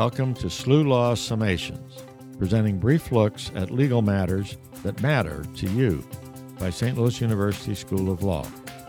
Welcome 0.00 0.32
to 0.36 0.46
SLU 0.46 0.86
Law 0.86 1.14
Summations, 1.14 2.04
presenting 2.38 2.78
brief 2.78 3.12
looks 3.12 3.52
at 3.54 3.70
legal 3.70 4.00
matters 4.00 4.56
that 4.82 4.98
matter 5.02 5.44
to 5.56 5.70
you 5.72 6.02
by 6.58 6.70
St. 6.70 6.96
Louis 6.96 7.20
University 7.20 7.74
School 7.74 8.10
of 8.10 8.22
Law, 8.22 8.46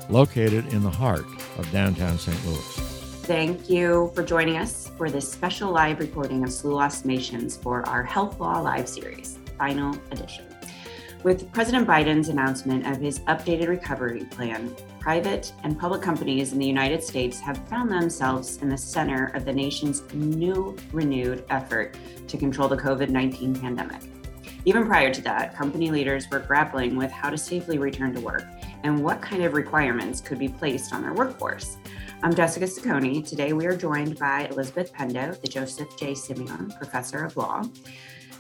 located 0.08 0.66
in 0.72 0.84
the 0.84 0.90
heart 0.90 1.26
of 1.58 1.70
downtown 1.70 2.18
St. 2.18 2.46
Louis. 2.46 2.76
Thank 3.24 3.70
you 3.70 4.10
for 4.16 4.24
joining 4.24 4.56
us 4.56 4.90
for 4.98 5.12
this 5.12 5.30
special 5.30 5.70
live 5.70 6.00
recording 6.00 6.46
of 6.46 6.50
SLU 6.50 6.76
Law 6.76 6.88
Summations 6.88 7.62
for 7.62 7.86
our 7.90 8.04
Health 8.04 8.40
Law 8.40 8.62
Live 8.62 8.88
series, 8.88 9.38
final 9.58 9.94
edition. 10.12 10.46
With 11.24 11.52
President 11.52 11.86
Biden's 11.86 12.30
announcement 12.30 12.88
of 12.88 13.02
his 13.02 13.20
updated 13.28 13.68
recovery 13.68 14.24
plan, 14.32 14.74
private 15.02 15.52
and 15.64 15.80
public 15.80 16.00
companies 16.00 16.54
in 16.54 16.60
the 16.60 16.66
United 16.66 17.04
States 17.04 17.40
have 17.40 17.58
found 17.68 17.92
themselves 17.92 18.58
in 18.58 18.70
the 18.70 18.78
center 18.78 19.32
of 19.34 19.46
the 19.46 19.52
nation's 19.52 20.04
new, 20.14 20.78
renewed 20.92 21.44
effort 21.50 21.98
to 22.28 22.38
control 22.38 22.68
the 22.68 22.78
COVID 22.78 23.10
19 23.10 23.56
pandemic. 23.56 24.00
Even 24.64 24.86
prior 24.86 25.12
to 25.12 25.22
that, 25.24 25.56
company 25.56 25.90
leaders 25.90 26.30
were 26.30 26.38
grappling 26.38 26.96
with 26.96 27.10
how 27.10 27.32
to 27.32 27.38
safely 27.38 27.80
return 27.80 28.14
to 28.14 28.22
work 28.22 28.44
and 28.84 29.04
what 29.04 29.24
kind 29.24 29.44
of 29.44 29.54
requirements 29.54 30.22
could 30.22 30.38
be 30.38 30.48
placed 30.48 30.94
on 30.94 31.02
their 31.02 31.14
workforce. 31.14 31.78
I'm 32.22 32.36
Jessica 32.36 32.66
Ciccone. 32.66 33.28
Today 33.28 33.54
we 33.54 33.66
are 33.66 33.76
joined 33.76 34.20
by 34.20 34.46
Elizabeth 34.52 34.94
Pendo, 34.94 35.40
the 35.42 35.48
Joseph 35.48 35.98
J. 35.98 36.12
Simeone 36.12 36.78
Professor 36.78 37.26
of 37.26 37.36
Law. 37.36 37.64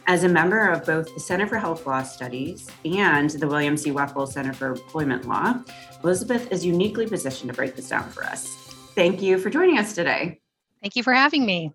As 0.08 0.24
a 0.24 0.30
member 0.30 0.68
of 0.68 0.86
both 0.86 1.14
the 1.14 1.20
Center 1.20 1.48
for 1.48 1.58
Health 1.58 1.86
Law 1.86 2.04
Studies 2.04 2.68
and 2.86 3.30
the 3.30 3.48
William 3.48 3.78
C. 3.78 3.92
Wefel 3.92 4.28
Center 4.28 4.52
for 4.52 4.70
Employment 4.70 5.28
Law, 5.28 5.62
Elizabeth 6.04 6.52
is 6.52 6.66
uniquely 6.66 7.08
positioned 7.08 7.50
to 7.50 7.56
break 7.56 7.76
this 7.76 7.90
down 7.90 8.10
for 8.10 8.24
us. 8.24 8.48
Thank 8.96 9.22
you 9.22 9.38
for 9.38 9.50
joining 9.50 9.78
us 9.78 9.94
today. 9.94 10.42
Thank 10.82 10.96
you 10.96 11.04
for 11.04 11.14
having 11.14 11.46
me. 11.46 11.74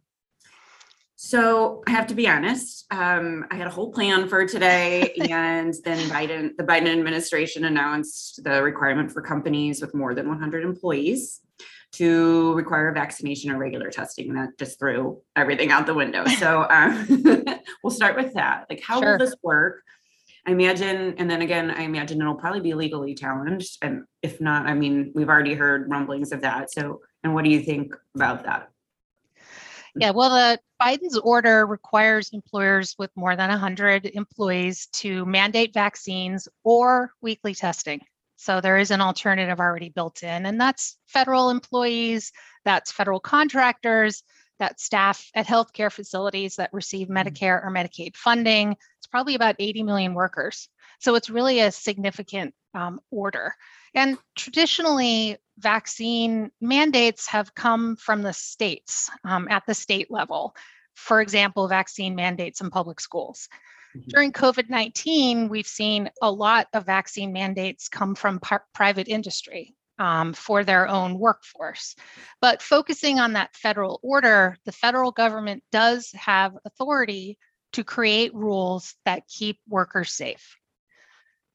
So 1.14 1.82
I 1.86 1.92
have 1.92 2.08
to 2.08 2.14
be 2.14 2.28
honest. 2.28 2.84
Um, 2.90 3.46
I 3.50 3.54
had 3.54 3.68
a 3.68 3.70
whole 3.70 3.90
plan 3.90 4.28
for 4.28 4.46
today, 4.46 5.14
and 5.30 5.72
then 5.84 5.98
Biden, 6.10 6.56
the 6.58 6.64
Biden 6.64 6.88
administration 6.88 7.64
announced 7.64 8.42
the 8.44 8.62
requirement 8.62 9.12
for 9.12 9.22
companies 9.22 9.80
with 9.80 9.94
more 9.94 10.14
than 10.14 10.28
100 10.28 10.64
employees 10.64 11.40
to 11.96 12.52
require 12.54 12.92
vaccination 12.92 13.50
or 13.50 13.58
regular 13.58 13.90
testing. 13.90 14.34
That 14.34 14.58
just 14.58 14.78
threw 14.78 15.20
everything 15.34 15.70
out 15.70 15.86
the 15.86 15.94
window. 15.94 16.24
So 16.36 16.66
um, 16.68 17.06
we'll 17.82 17.90
start 17.90 18.14
with 18.14 18.34
that. 18.34 18.66
Like, 18.68 18.82
how 18.82 19.00
Sure. 19.00 19.12
will 19.12 19.18
this 19.18 19.34
work? 19.42 19.82
I 20.46 20.52
imagine, 20.52 21.14
and 21.18 21.30
then 21.30 21.42
again, 21.42 21.70
I 21.70 21.82
imagine 21.82 22.20
it'll 22.20 22.34
probably 22.34 22.60
be 22.60 22.74
legally 22.74 23.14
challenged. 23.14 23.78
And 23.82 24.04
if 24.22 24.40
not, 24.40 24.66
I 24.66 24.74
mean, 24.74 25.12
we've 25.14 25.28
already 25.28 25.54
heard 25.54 25.90
rumblings 25.90 26.30
of 26.30 26.42
that. 26.42 26.70
So, 26.70 27.00
and 27.24 27.34
what 27.34 27.44
do 27.44 27.50
you 27.50 27.60
think 27.60 27.96
about 28.14 28.44
that? 28.44 28.68
Yeah, 29.98 30.10
well, 30.10 30.30
the 30.30 30.60
Biden's 30.80 31.16
order 31.16 31.66
requires 31.66 32.30
employers 32.32 32.94
with 32.98 33.10
more 33.16 33.34
than 33.34 33.48
100 33.48 34.06
employees 34.06 34.86
to 34.92 35.24
mandate 35.24 35.72
vaccines 35.72 36.48
or 36.64 37.12
weekly 37.22 37.54
testing. 37.54 38.02
So 38.36 38.60
there 38.60 38.78
is 38.78 38.90
an 38.90 39.00
alternative 39.00 39.60
already 39.60 39.88
built 39.88 40.22
in, 40.22 40.46
and 40.46 40.60
that's 40.60 40.98
federal 41.06 41.50
employees, 41.50 42.32
that's 42.64 42.92
federal 42.92 43.20
contractors, 43.20 44.22
that's 44.58 44.84
staff 44.84 45.30
at 45.34 45.46
healthcare 45.46 45.92
facilities 45.92 46.56
that 46.56 46.72
receive 46.72 47.08
Medicare 47.08 47.64
or 47.64 47.70
Medicaid 47.70 48.16
funding. 48.16 48.72
It's 48.98 49.06
probably 49.06 49.34
about 49.34 49.56
80 49.58 49.82
million 49.82 50.14
workers. 50.14 50.68
So 50.98 51.14
it's 51.14 51.30
really 51.30 51.60
a 51.60 51.70
significant 51.70 52.54
um, 52.74 53.00
order. 53.10 53.54
And 53.94 54.18
traditionally, 54.34 55.38
vaccine 55.58 56.50
mandates 56.60 57.26
have 57.28 57.54
come 57.54 57.96
from 57.96 58.22
the 58.22 58.32
states 58.32 59.10
um, 59.24 59.48
at 59.50 59.64
the 59.66 59.74
state 59.74 60.10
level. 60.10 60.54
For 60.94 61.20
example, 61.20 61.68
vaccine 61.68 62.14
mandates 62.14 62.60
in 62.60 62.70
public 62.70 63.00
schools. 63.00 63.48
Mhm. 63.96 64.08
During 64.08 64.32
COVID 64.32 64.68
19, 64.68 65.48
we've 65.48 65.66
seen 65.66 66.10
a 66.22 66.30
lot 66.30 66.68
of 66.72 66.86
vaccine 66.86 67.32
mandates 67.32 67.88
come 67.88 68.14
from 68.14 68.40
par- 68.40 68.64
private 68.74 69.08
industry 69.08 69.74
um, 69.98 70.32
for 70.32 70.64
their 70.64 70.88
own 70.88 71.18
workforce. 71.18 71.96
But 72.40 72.62
focusing 72.62 73.18
on 73.18 73.32
that 73.34 73.54
federal 73.56 74.00
order, 74.02 74.56
the 74.64 74.72
federal 74.72 75.12
government 75.12 75.62
does 75.72 76.10
have 76.12 76.56
authority 76.64 77.38
to 77.72 77.84
create 77.84 78.34
rules 78.34 78.94
that 79.04 79.26
keep 79.28 79.58
workers 79.68 80.12
safe 80.12 80.56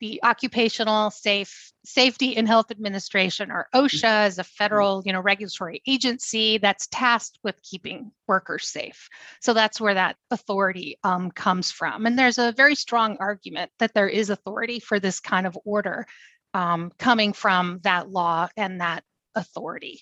the 0.02 0.20
Occupational 0.24 1.12
Safe 1.12 1.72
Safety 1.86 2.36
and 2.36 2.48
Health 2.48 2.72
Administration, 2.72 3.52
or 3.52 3.68
OSHA, 3.74 4.28
is 4.28 4.40
a 4.40 4.44
federal, 4.44 5.04
you 5.06 5.14
know, 5.14 5.22
regulatory 5.22 5.82
agency 5.88 6.58
that's 6.58 6.88
tasked 6.88 7.40
with 7.44 7.62
keeping 7.62 8.12
workers 8.28 8.68
safe. 8.68 9.08
So 9.42 9.54
that's 9.54 9.80
where 9.80 9.94
that 9.94 10.18
authority 10.32 10.98
um, 11.04 11.32
comes 11.32 11.72
from. 11.72 12.06
And 12.06 12.20
there's 12.20 12.40
a 12.40 12.52
very 12.52 12.76
strong 12.76 13.18
argument 13.20 13.72
that 13.80 13.94
there 13.94 14.10
is 14.10 14.30
authority 14.30 14.80
for 14.80 15.00
this 15.00 15.20
kind 15.20 15.48
of 15.48 15.58
order 15.66 16.06
um, 16.54 16.92
coming 16.98 17.32
from 17.32 17.80
that 17.84 18.10
law 18.10 18.50
and 18.58 18.82
that 18.82 19.04
authority. 19.36 20.02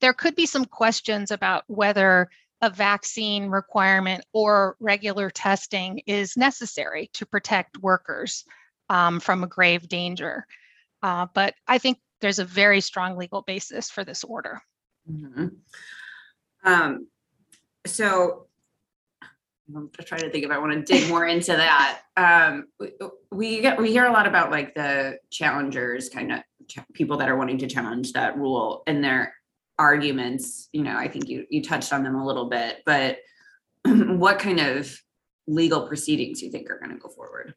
There 0.00 0.12
could 0.12 0.36
be 0.36 0.46
some 0.46 0.66
questions 0.66 1.30
about 1.30 1.64
whether 1.66 2.28
a 2.60 2.70
vaccine 2.70 3.48
requirement 3.48 4.24
or 4.32 4.76
regular 4.80 5.30
testing 5.30 6.02
is 6.06 6.36
necessary 6.36 7.08
to 7.14 7.24
protect 7.24 7.78
workers 7.78 8.44
um, 8.88 9.20
from 9.20 9.44
a 9.44 9.46
grave 9.46 9.88
danger. 9.88 10.46
Uh, 11.02 11.26
but 11.34 11.54
I 11.66 11.78
think 11.78 11.98
there's 12.20 12.38
a 12.38 12.44
very 12.44 12.80
strong 12.80 13.16
legal 13.16 13.42
basis 13.42 13.90
for 13.90 14.04
this 14.04 14.24
order. 14.24 14.60
Mhm. 15.10 15.56
Um, 16.64 17.06
so 17.86 18.46
I'm 19.74 19.90
just 19.96 20.08
trying 20.08 20.22
to 20.22 20.30
think 20.30 20.44
if 20.44 20.50
I 20.50 20.58
want 20.58 20.72
to 20.72 20.82
dig 20.82 21.08
more 21.08 21.26
into 21.34 21.52
that. 21.52 22.00
Um, 22.16 22.66
we- 22.80 22.92
we 23.30 23.60
get 23.60 23.78
we 23.80 23.90
hear 23.92 24.06
a 24.06 24.12
lot 24.12 24.26
about 24.26 24.50
like 24.50 24.74
the 24.74 25.18
challengers, 25.30 26.08
kind 26.08 26.32
of 26.32 26.40
ch- 26.66 26.78
people 26.94 27.18
that 27.18 27.28
are 27.28 27.36
wanting 27.36 27.58
to 27.58 27.66
challenge 27.68 28.12
that 28.14 28.36
rule 28.36 28.82
and 28.86 29.04
their 29.04 29.34
arguments. 29.78 30.68
You 30.72 30.82
know, 30.82 30.96
I 30.96 31.08
think 31.08 31.28
you 31.28 31.46
you 31.50 31.62
touched 31.62 31.92
on 31.92 32.02
them 32.02 32.16
a 32.16 32.26
little 32.26 32.48
bit, 32.48 32.82
but 32.86 33.18
what 33.84 34.38
kind 34.38 34.58
of 34.60 34.98
legal 35.46 35.86
proceedings 35.86 36.42
you 36.42 36.50
think 36.50 36.70
are 36.70 36.78
going 36.78 36.90
to 36.90 36.96
go 36.98 37.08
forward? 37.08 37.54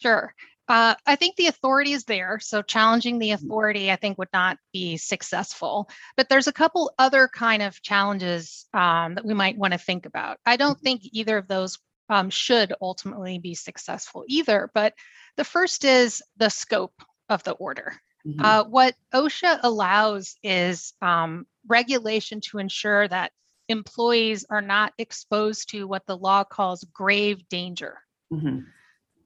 Sure. 0.00 0.34
Uh, 0.68 0.94
I 1.06 1.16
think 1.16 1.36
the 1.36 1.46
authority 1.46 1.92
is 1.92 2.04
there. 2.04 2.38
So 2.40 2.60
challenging 2.60 3.18
the 3.18 3.30
authority, 3.30 3.90
I 3.90 3.96
think, 3.96 4.18
would 4.18 4.28
not 4.34 4.58
be 4.72 4.98
successful. 4.98 5.88
But 6.16 6.28
there's 6.28 6.46
a 6.46 6.52
couple 6.52 6.92
other 6.98 7.26
kind 7.26 7.62
of 7.62 7.80
challenges 7.80 8.66
um, 8.74 9.14
that 9.14 9.24
we 9.24 9.32
might 9.32 9.56
want 9.56 9.72
to 9.72 9.78
think 9.78 10.04
about. 10.04 10.38
I 10.44 10.56
don't 10.56 10.78
think 10.78 11.02
either 11.12 11.38
of 11.38 11.48
those 11.48 11.78
um, 12.10 12.28
should 12.28 12.74
ultimately 12.82 13.38
be 13.38 13.54
successful 13.54 14.24
either. 14.28 14.70
But 14.74 14.94
the 15.36 15.44
first 15.44 15.84
is 15.84 16.22
the 16.36 16.50
scope 16.50 17.02
of 17.30 17.42
the 17.44 17.52
order. 17.52 17.94
Mhm. 18.26 18.44
Uh, 18.44 18.64
what 18.64 18.94
OSHA 19.14 19.60
allows 19.62 20.36
is 20.42 20.92
um, 21.00 21.46
regulation 21.66 22.40
to 22.42 22.58
ensure 22.58 23.08
that 23.08 23.32
employees 23.68 24.44
are 24.50 24.62
not 24.62 24.92
exposed 24.98 25.70
to 25.70 25.86
what 25.86 26.04
the 26.06 26.16
law 26.16 26.44
calls 26.44 26.84
grave 26.92 27.48
danger. 27.48 27.98
Mhm. 28.32 28.66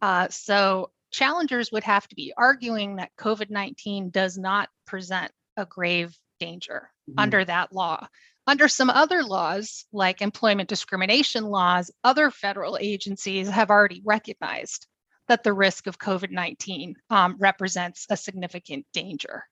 Uh, 0.01 0.29
so 0.29 0.91
challengers 1.13 1.71
would 1.71 1.85
have 1.85 2.09
to 2.09 2.17
be 2.17 2.33
arguing 2.37 2.97
that 2.97 3.15
COVID 3.19 3.51
19 3.51 4.11
does 4.11 4.37
not 4.37 4.69
present 4.87 5.31
a 5.57 5.67
grave 5.67 6.17
danger 6.41 6.91
Mhm. 7.09 7.15
under 7.19 7.45
that 7.45 7.73
law. 7.73 8.09
Under 8.47 8.67
some 8.67 8.91
other 8.91 9.23
laws, 9.23 9.85
like 9.93 10.21
employment 10.21 10.69
discrimination 10.69 11.45
laws, 11.45 11.91
other 12.03 12.31
federal 12.31 12.77
agencies 12.81 13.49
have 13.49 13.71
already 13.71 14.03
recognized 14.05 14.89
that 15.29 15.45
the 15.45 15.53
risk 15.53 15.87
of 15.87 15.99
COVID 15.99 16.31
19 16.31 16.97
um, 17.11 17.37
represents 17.39 18.07
a 18.11 18.17
significant 18.17 18.87
danger. 18.93 19.45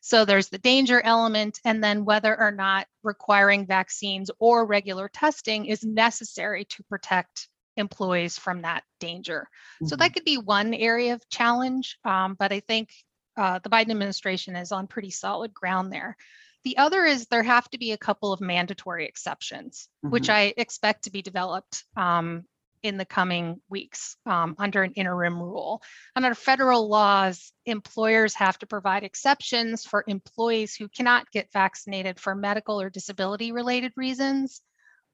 So 0.00 0.24
there's 0.24 0.48
the 0.48 0.58
danger 0.58 1.00
element, 1.02 1.60
and 1.64 1.84
then 1.84 2.04
whether 2.04 2.38
or 2.38 2.50
not 2.50 2.86
requiring 3.02 3.66
vaccines 3.66 4.30
or 4.38 4.64
regular 4.64 5.08
testing 5.08 5.66
is 5.66 5.84
necessary 5.84 6.64
to 6.66 6.82
protect 6.84 7.48
employees 7.78 8.38
from 8.38 8.62
that 8.62 8.84
danger. 9.00 9.48
So 9.84 9.96
Mhm. 9.96 9.98
that 10.00 10.12
could 10.12 10.24
be 10.24 10.38
one 10.38 10.74
area 10.74 11.14
of 11.14 11.28
challenge, 11.30 11.98
um, 12.04 12.34
but 12.38 12.52
I 12.52 12.60
think 12.60 12.90
uh, 13.36 13.60
the 13.60 13.70
Biden 13.70 13.90
administration 13.90 14.56
is 14.56 14.72
on 14.72 14.86
pretty 14.88 15.10
solid 15.10 15.54
ground 15.54 15.92
there. 15.92 16.16
The 16.64 16.76
other 16.76 17.04
is 17.04 17.26
there 17.26 17.44
have 17.44 17.70
to 17.70 17.78
be 17.78 17.92
a 17.92 17.98
couple 17.98 18.32
of 18.32 18.40
mandatory 18.40 19.06
exceptions, 19.06 19.88
which 20.08 20.28
Mhm. 20.28 20.32
I 20.34 20.54
expect 20.56 21.04
to 21.04 21.10
be 21.10 21.22
developed 21.22 21.84
um, 21.96 22.44
in 22.82 22.96
the 22.96 23.04
coming 23.04 23.60
weeks 23.68 24.16
um, 24.26 24.54
under 24.58 24.82
an 24.82 24.92
interim 24.92 25.40
rule. 25.40 25.82
Under 26.16 26.34
federal 26.34 26.88
laws, 26.88 27.52
employers 27.64 28.34
have 28.34 28.58
to 28.58 28.66
provide 28.66 29.04
exceptions 29.04 29.84
for 29.84 30.04
employees 30.06 30.74
who 30.74 30.88
cannot 30.88 31.30
get 31.30 31.52
vaccinated 31.52 32.20
for 32.20 32.34
medical 32.34 32.80
or 32.80 32.90
disability 32.90 33.52
related 33.52 33.92
reasons 33.96 34.60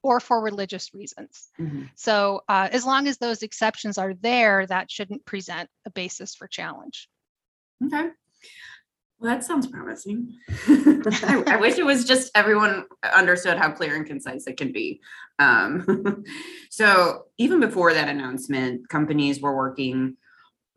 or 0.05 0.19
for 0.19 0.39
religious 0.39 0.93
reasons. 0.93 1.49
Mhm. 1.59 1.89
So 1.95 2.43
uh, 2.47 2.69
as 2.71 2.85
long 2.85 3.07
as 3.07 3.17
those 3.17 3.41
exceptions 3.41 3.97
are 3.97 4.13
there, 4.13 4.67
that 4.67 4.91
shouldn't 4.91 5.25
present 5.25 5.67
a 5.83 5.89
basis 5.89 6.35
for 6.35 6.47
challenge. 6.47 7.09
Okay. 7.83 8.09
Well, 9.17 9.33
that 9.33 9.43
sounds 9.43 9.65
promising. 9.65 10.37
I, 10.67 11.43
I 11.47 11.55
wish 11.55 11.77
it 11.79 11.85
was 11.85 12.05
just 12.05 12.29
everyone 12.35 12.85
understood 13.15 13.57
how 13.57 13.71
clear 13.71 13.95
and 13.95 14.05
concise 14.05 14.45
it 14.45 14.57
can 14.57 14.71
be. 14.71 15.01
Um, 15.39 16.23
so 16.69 17.23
even 17.39 17.59
before 17.59 17.91
that 17.95 18.07
announcement, 18.07 18.87
companies 18.87 19.41
were 19.41 19.57
working 19.57 20.17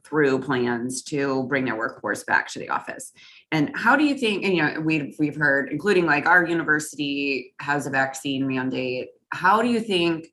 through 0.09 0.39
plans 0.41 1.03
to 1.03 1.45
bring 1.45 1.67
their 1.67 1.77
workforce 1.77 2.25
back 2.25 2.49
to 2.49 2.59
the 2.59 2.71
office. 2.71 3.13
And 3.53 3.71
how 3.75 3.97
do 3.97 4.05
you 4.05 4.17
think, 4.17 4.45
and 4.45 4.57
you 4.57 4.63
know, 4.63 4.81
we've 4.81 5.15
we've 5.19 5.37
heard, 5.37 5.71
including 5.71 6.07
like 6.07 6.27
our 6.27 6.47
university 6.47 7.55
has 7.61 7.87
a 7.87 7.91
vaccine 7.91 8.47
mandate. 8.47 9.09
How 9.31 9.63
do 9.63 9.69
you 9.69 9.81
think 9.81 10.29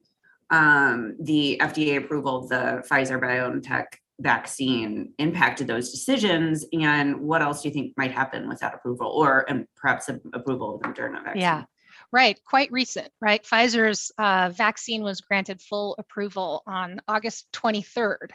um, 0.50 1.16
the 1.20 1.60
FDA 1.62 1.98
approval 1.98 2.38
of 2.38 2.50
the 2.50 2.84
Pfizer 2.90 3.20
BioNTech 3.22 3.86
vaccine 4.20 5.14
impacted 5.18 5.68
those 5.68 5.92
decisions? 5.92 6.66
And 6.74 7.20
what 7.22 7.42
else 7.42 7.62
do 7.62 7.70
you 7.70 7.74
think 7.74 7.94
might 7.98 8.12
happen 8.12 8.48
with 8.48 8.60
that 8.60 8.74
approval 8.74 9.08
or 9.08 9.46
and 9.50 9.68
perhaps 9.76 10.10
approval 10.10 10.76
of 10.76 10.82
the 10.82 10.88
Moderna 10.88 11.24
vaccine? 11.24 11.42
Yeah. 11.42 11.64
Right, 12.12 12.40
quite 12.46 12.72
recent, 12.72 13.10
right? 13.20 13.44
Pfizer's 13.44 14.12
uh, 14.18 14.50
vaccine 14.54 15.04
was 15.04 15.22
granted 15.22 15.62
full 15.62 15.96
approval 15.98 16.64
on 16.66 17.02
August 17.08 17.48
23rd. 17.54 18.32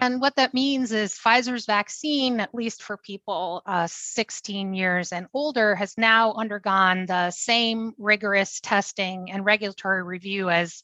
And 0.00 0.20
what 0.20 0.36
that 0.36 0.54
means 0.54 0.92
is 0.92 1.18
Pfizer's 1.18 1.66
vaccine, 1.66 2.40
at 2.40 2.54
least 2.54 2.82
for 2.82 2.96
people 2.96 3.62
uh, 3.66 3.88
16 3.90 4.74
years 4.74 5.12
and 5.12 5.26
older, 5.34 5.74
has 5.74 5.96
now 5.98 6.34
undergone 6.34 7.06
the 7.06 7.30
same 7.30 7.94
rigorous 7.98 8.60
testing 8.60 9.30
and 9.30 9.44
regulatory 9.44 10.02
review 10.02 10.50
as 10.50 10.82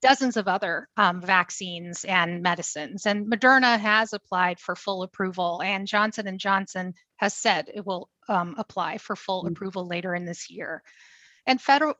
dozens 0.00 0.36
of 0.36 0.48
other 0.48 0.88
um, 0.96 1.20
vaccines 1.20 2.04
and 2.04 2.42
medicines 2.42 3.06
and 3.06 3.30
moderna 3.30 3.78
has 3.78 4.12
applied 4.12 4.60
for 4.60 4.76
full 4.76 5.02
approval 5.02 5.60
and 5.62 5.88
johnson 5.88 6.38
& 6.38 6.38
johnson 6.38 6.94
has 7.16 7.34
said 7.34 7.68
it 7.74 7.84
will 7.84 8.08
um, 8.28 8.54
apply 8.58 8.98
for 8.98 9.16
full 9.16 9.42
mm-hmm. 9.42 9.52
approval 9.52 9.86
later 9.86 10.14
in 10.14 10.24
this 10.24 10.50
year 10.50 10.82
and 11.48 11.60
federal 11.60 11.94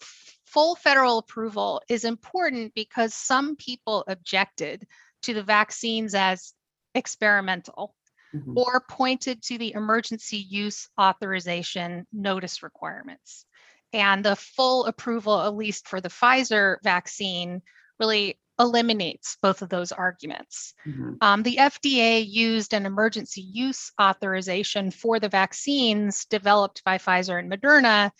full 0.47 0.77
federal 0.77 1.19
approval 1.19 1.83
is 1.89 2.05
important 2.05 2.73
because 2.75 3.13
some 3.13 3.57
people 3.57 4.05
objected 4.07 4.87
to 5.23 5.35
the 5.35 5.43
vaccines 5.43 6.15
as 6.15 6.55
experimental 6.95 7.95
mm-hmm. 8.35 8.57
or 8.57 8.83
pointed 8.89 9.43
to 9.43 9.59
the 9.59 9.75
emergency 9.75 10.39
use 10.49 10.89
authorization 10.99 12.07
notice 12.13 12.63
requirements 12.63 13.45
and 13.93 14.25
the 14.25 14.37
full 14.37 14.87
approval 14.87 15.41
at 15.41 15.55
least 15.55 15.89
for 15.89 16.01
the 16.01 16.09
Pfizer 16.09 16.77
vaccine 16.83 17.63
really 17.99 18.39
eliminates 18.61 19.37
both 19.41 19.63
of 19.63 19.69
those 19.69 19.93
arguments. 19.93 20.75
Mm-hmm. 20.87 21.15
Um, 21.21 21.43
the 21.43 21.57
FDA 21.57 22.25
used 22.27 22.75
an 22.75 22.87
emergency 22.87 23.41
use 23.41 23.93
authorization 24.01 24.91
for 24.91 25.21
the 25.21 25.29
vaccines 25.29 26.25
developed 26.25 26.83
by 26.85 26.99
Pfizer 26.99 27.39
and 27.39 27.51
Moderna, 27.51 28.11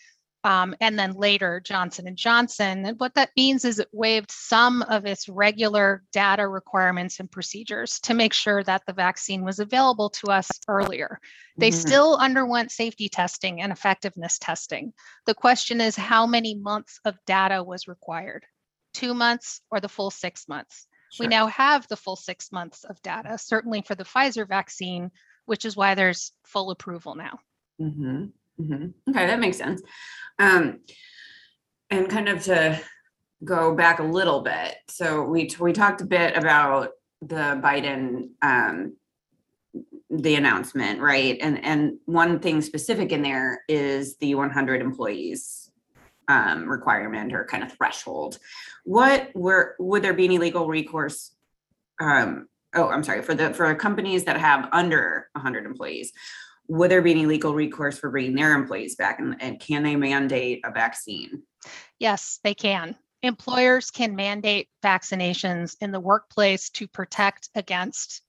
um, 0.49 0.75
and 0.81 0.97
then 0.97 1.13
later 1.13 1.61
Johnson 1.63 2.07
and 2.07 2.17
Johnson. 2.17 2.83
And 2.83 2.99
what 2.99 3.13
that 3.13 3.29
means 3.37 3.65
is 3.65 3.77
it 3.77 3.87
waived 3.91 4.31
some 4.31 4.81
of 4.81 5.05
its 5.05 5.29
regular 5.29 6.01
data 6.11 6.47
requirements 6.47 7.19
and 7.19 7.29
procedures 7.29 7.99
to 7.99 8.15
make 8.15 8.33
sure 8.33 8.63
that 8.63 8.81
the 8.87 8.93
vaccine 8.93 9.45
was 9.45 9.59
available 9.59 10.09
to 10.09 10.31
us 10.31 10.49
earlier. 10.67 11.19
They 11.57 11.69
mm-hmm. 11.69 11.87
still 11.87 12.15
underwent 12.15 12.71
safety 12.71 13.09
testing 13.09 13.61
and 13.61 13.71
effectiveness 13.71 14.39
testing. 14.39 14.91
The 15.27 15.35
question 15.35 15.81
is 15.81 15.95
how 15.95 16.25
many 16.25 16.55
months 16.55 16.99
of 17.05 17.23
data 17.27 17.61
was 17.63 17.87
required 17.87 18.43
two 18.95 19.13
months 19.13 19.61
or 19.69 19.79
the 19.79 19.87
full 19.87 20.09
six 20.09 20.47
months. 20.47 20.87
Sure. 21.11 21.25
We 21.25 21.27
now 21.27 21.45
have 21.45 21.87
the 21.89 21.95
full 21.95 22.15
six 22.15 22.51
months 22.51 22.85
of 22.85 22.99
data, 23.03 23.37
certainly 23.37 23.83
for 23.83 23.93
the 23.93 24.03
Pfizer 24.03 24.47
vaccine, 24.47 25.11
which 25.45 25.63
is 25.63 25.77
why 25.77 25.93
there's 25.93 26.31
full 26.43 26.71
approval 26.71 27.13
now. 27.13 27.37
Mm-hmm. 27.79 28.25
Mm-hmm. 28.59 29.11
Okay, 29.11 29.27
that 29.27 29.39
makes 29.39 29.57
sense. 29.57 29.81
Um, 30.37 30.79
and 31.89 32.09
kind 32.09 32.29
of 32.29 32.43
to 32.45 32.79
go 33.43 33.73
back 33.75 33.99
a 33.99 34.03
little 34.03 34.41
bit, 34.41 34.75
so 34.87 35.23
we 35.23 35.49
we 35.59 35.73
talked 35.73 36.01
a 36.01 36.05
bit 36.05 36.37
about 36.37 36.91
the 37.21 37.59
Biden 37.63 38.29
um, 38.41 38.95
the 40.09 40.35
announcement, 40.35 41.01
right? 41.01 41.37
And 41.41 41.63
and 41.63 41.97
one 42.05 42.39
thing 42.39 42.61
specific 42.61 43.11
in 43.11 43.21
there 43.21 43.61
is 43.67 44.17
the 44.17 44.35
100 44.35 44.81
employees 44.81 45.71
um, 46.27 46.67
requirement 46.67 47.33
or 47.33 47.45
kind 47.45 47.63
of 47.63 47.71
threshold. 47.73 48.39
What 48.83 49.29
were 49.35 49.75
would 49.79 50.03
there 50.03 50.13
be 50.13 50.25
any 50.25 50.37
legal 50.37 50.67
recourse? 50.67 51.31
Um, 51.99 52.47
oh, 52.75 52.89
I'm 52.89 53.03
sorry 53.03 53.21
for 53.21 53.35
the 53.35 53.53
for 53.53 53.73
companies 53.75 54.23
that 54.25 54.37
have 54.37 54.69
under 54.71 55.29
100 55.33 55.65
employees. 55.65 56.11
Would 56.69 56.91
there 56.91 57.01
be 57.01 57.11
any 57.11 57.25
legal 57.25 57.53
recourse 57.53 57.97
for 57.97 58.09
bringing 58.09 58.35
their 58.35 58.53
employees 58.53 58.95
back, 58.95 59.19
and, 59.19 59.35
and 59.41 59.59
can 59.59 59.83
they 59.83 59.95
mandate 59.95 60.61
a 60.63 60.71
vaccine? 60.71 61.43
Yes, 61.99 62.39
they 62.43 62.53
can. 62.53 62.95
Employers 63.21 63.91
can 63.91 64.15
mandate 64.15 64.69
vaccinations 64.83 65.75
in 65.81 65.91
the 65.91 65.99
workplace 65.99 66.69
to 66.71 66.87
protect 66.87 67.49
against 67.55 68.21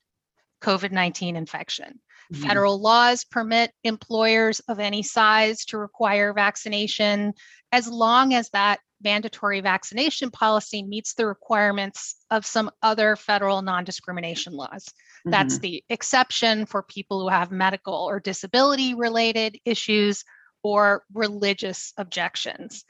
COVID 0.62 0.90
19 0.90 1.36
infection. 1.36 2.00
Mm-hmm. 2.32 2.42
Federal 2.42 2.80
laws 2.80 3.24
permit 3.24 3.72
employers 3.84 4.60
of 4.68 4.80
any 4.80 5.02
size 5.02 5.64
to 5.66 5.78
require 5.78 6.32
vaccination 6.32 7.34
as 7.72 7.88
long 7.88 8.34
as 8.34 8.48
that 8.50 8.80
mandatory 9.02 9.60
vaccination 9.60 10.30
policy 10.30 10.82
meets 10.82 11.14
the 11.14 11.26
requirements 11.26 12.16
of 12.30 12.46
some 12.46 12.70
other 12.82 13.16
federal 13.16 13.62
non 13.62 13.84
discrimination 13.84 14.52
laws. 14.52 14.84
Mm-hmm. 14.86 15.30
That's 15.30 15.58
the 15.58 15.84
exception 15.88 16.66
for 16.66 16.82
people 16.82 17.20
who 17.20 17.28
have 17.28 17.50
medical 17.50 17.94
or 17.94 18.20
disability 18.20 18.94
related 18.94 19.58
issues 19.64 20.24
or 20.62 21.04
religious 21.12 21.92
objections. 21.96 22.84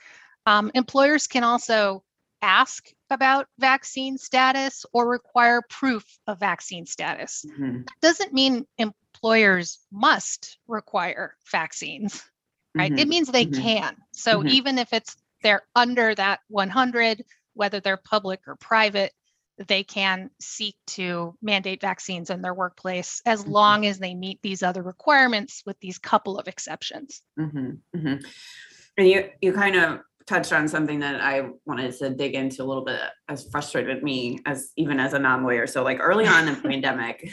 Um, 0.47 0.71
employers 0.75 1.27
can 1.27 1.45
also 1.45 2.03
ask 2.43 2.89
about 3.11 3.47
vaccine 3.59 4.17
status 4.17 4.87
or 4.93 5.09
require 5.09 5.63
proof 5.69 6.05
of 6.27 6.41
vaccine 6.41 6.87
status. 6.87 7.45
Mm-hmm. 7.47 7.83
Doesn't 8.01 8.33
mean 8.33 8.67
employers 8.79 9.79
must 9.93 10.59
require 10.67 11.37
vaccines 11.53 12.25
right? 12.75 12.91
Mm-hmm. 12.91 12.99
It 12.99 13.09
means 13.09 13.29
they 13.29 13.47
mm-hmm. 13.47 13.63
can. 13.63 13.97
So 14.13 14.39
mm-hmm. 14.39 14.49
even 14.49 14.79
if 14.79 14.93
it's 14.93 15.17
they're 15.43 15.63
under 15.75 16.15
that 16.15 16.41
100, 16.49 17.25
whether 17.55 17.81
they're 17.81 17.97
public 17.97 18.41
or 18.47 18.57
private, 18.57 19.13
they 19.69 19.85
can 19.85 20.31
seek 20.41 20.77
to 20.87 21.35
mandate 21.43 21.81
vaccines 21.81 22.31
in 22.31 22.41
their 22.41 22.55
workplace 22.55 23.21
as 23.27 23.43
mm-hmm. 23.43 23.53
long 23.53 23.87
as 23.87 23.99
they 23.99 24.15
meet 24.15 24.41
these 24.43 24.63
other 24.63 24.83
requirements 24.83 25.63
with 25.67 25.79
these 25.81 25.99
couple 25.99 26.39
of 26.39 26.49
exceptions. 26.49 27.23
Mm-hmm. 27.39 27.71
Mm-hmm. 27.97 28.25
And 28.97 29.09
you 29.09 29.31
you 29.41 29.53
kind 29.53 29.77
of 29.77 30.01
touched 30.27 30.53
on 30.53 30.69
something 30.69 31.01
that 31.01 31.21
I 31.21 31.49
wanted 31.67 31.97
to 31.99 32.11
dig 32.11 32.35
into 32.35 32.63
a 32.63 32.65
little 32.65 32.85
bit 32.85 33.01
as 33.29 33.49
frustrated 33.51 34.03
me 34.03 34.39
as 34.47 34.71
even 34.77 35.01
as 35.01 35.13
a 35.13 35.19
non-lawyer. 35.19 35.67
So 35.67 35.83
like 35.83 35.99
early 36.01 36.27
on 36.27 36.49
in 36.49 36.55
the 36.55 36.61
pandemic, 36.69 37.31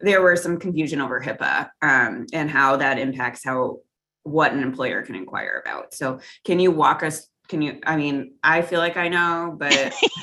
there 0.00 0.20
were 0.20 0.36
some 0.36 0.58
confusion 0.58 1.00
over 1.00 1.20
HIPAA 1.20 1.70
um, 1.80 2.26
and 2.32 2.50
how 2.50 2.76
that 2.76 2.98
impacts 2.98 3.44
how 3.44 3.78
what 4.24 4.52
an 4.52 4.62
employer 4.62 5.02
can 5.02 5.14
inquire 5.14 5.62
about. 5.64 5.94
So 5.94 6.20
can 6.44 6.58
you 6.58 6.70
walk 6.70 7.02
us 7.02 7.28
can 7.48 7.60
you 7.60 7.78
i 7.84 7.96
mean 7.96 8.32
i 8.42 8.62
feel 8.62 8.78
like 8.78 8.96
i 8.96 9.08
know 9.08 9.54
but 9.58 9.92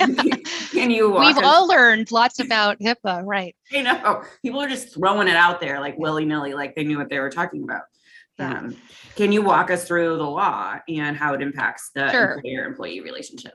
can 0.72 0.90
you 0.90 1.10
we've 1.10 1.36
us? 1.36 1.44
all 1.44 1.68
learned 1.68 2.10
lots 2.10 2.40
about 2.40 2.78
hipaa 2.80 3.22
right 3.24 3.54
i 3.72 3.82
know 3.82 4.24
people 4.42 4.60
are 4.60 4.68
just 4.68 4.94
throwing 4.94 5.28
it 5.28 5.36
out 5.36 5.60
there 5.60 5.80
like 5.80 5.96
willy-nilly 5.98 6.54
like 6.54 6.74
they 6.74 6.82
knew 6.82 6.98
what 6.98 7.08
they 7.08 7.20
were 7.20 7.30
talking 7.30 7.62
about 7.62 7.82
yeah. 8.38 8.58
um, 8.58 8.76
can 9.16 9.32
you 9.32 9.42
walk 9.42 9.70
us 9.70 9.84
through 9.84 10.16
the 10.16 10.24
law 10.24 10.76
and 10.88 11.16
how 11.16 11.34
it 11.34 11.42
impacts 11.42 11.90
the 11.94 12.10
sure. 12.10 12.32
employer 12.32 12.64
employee 12.64 13.00
relationship 13.00 13.54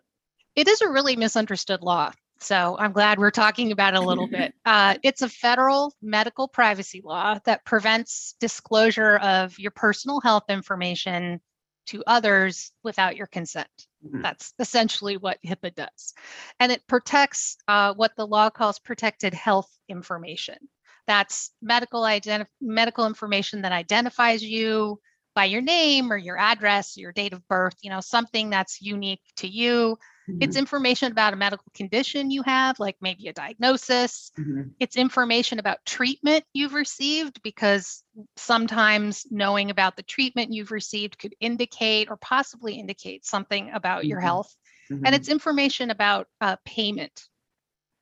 it 0.55 0.67
is 0.67 0.81
a 0.81 0.89
really 0.89 1.15
misunderstood 1.15 1.81
law 1.81 2.11
so 2.45 2.77
I'm 2.77 2.91
glad 2.91 3.17
we're 3.17 3.31
talking 3.31 3.71
about 3.71 3.95
it 3.95 3.97
a 3.97 4.05
little 4.05 4.27
bit. 4.27 4.53
Uh, 4.65 4.95
it's 5.03 5.21
a 5.21 5.29
federal 5.29 5.93
medical 6.01 6.47
privacy 6.47 7.01
law 7.03 7.37
that 7.45 7.63
prevents 7.65 8.35
disclosure 8.39 9.17
of 9.17 9.57
your 9.59 9.69
personal 9.69 10.19
health 10.19 10.45
information 10.49 11.39
to 11.85 12.03
others 12.07 12.71
without 12.83 13.15
your 13.15 13.27
consent. 13.27 13.67
Mm-hmm. 14.03 14.23
That's 14.23 14.53
essentially 14.57 15.17
what 15.17 15.37
HIPAA 15.45 15.75
does. 15.75 16.13
And 16.59 16.71
it 16.71 16.81
protects 16.87 17.57
uh, 17.67 17.93
what 17.93 18.15
the 18.17 18.25
law 18.25 18.49
calls 18.49 18.79
protected 18.79 19.35
health 19.35 19.69
information. 19.87 20.57
That's 21.05 21.51
medical, 21.61 22.01
identi- 22.01 22.47
medical 22.59 23.05
information 23.05 23.61
that 23.61 23.71
identifies 23.71 24.43
you 24.43 24.99
by 25.35 25.45
your 25.45 25.61
name 25.61 26.11
or 26.11 26.17
your 26.17 26.37
address, 26.37 26.97
your 26.97 27.11
date 27.11 27.33
of 27.33 27.47
birth, 27.47 27.75
you 27.81 27.89
know, 27.91 28.01
something 28.01 28.49
that's 28.49 28.81
unique 28.81 29.21
to 29.37 29.47
you 29.47 29.97
Mm-hmm. 30.29 30.41
It's 30.41 30.57
information 30.57 31.11
about 31.11 31.33
a 31.33 31.37
medical 31.37 31.65
condition 31.73 32.31
you 32.31 32.41
have, 32.43 32.79
like 32.79 32.97
maybe 32.99 33.27
a 33.27 33.33
diagnosis. 33.33 34.31
Mm-hmm. 34.37 34.69
It's 34.79 34.95
information 34.95 35.59
about 35.59 35.85
treatment 35.85 36.43
you've 36.53 36.73
received, 36.73 37.41
because 37.43 38.03
sometimes 38.35 39.25
knowing 39.29 39.69
about 39.69 39.95
the 39.95 40.03
treatment 40.03 40.51
you've 40.51 40.71
received 40.71 41.19
could 41.19 41.35
indicate 41.39 42.09
or 42.09 42.17
possibly 42.17 42.75
indicate 42.75 43.25
something 43.25 43.69
about 43.73 43.99
mm-hmm. 43.99 44.09
your 44.09 44.19
health. 44.19 44.55
And 44.89 45.03
mm-hmm. 45.03 45.13
it's 45.13 45.29
information 45.29 45.91
about 45.91 46.27
uh, 46.41 46.57
payment 46.65 47.27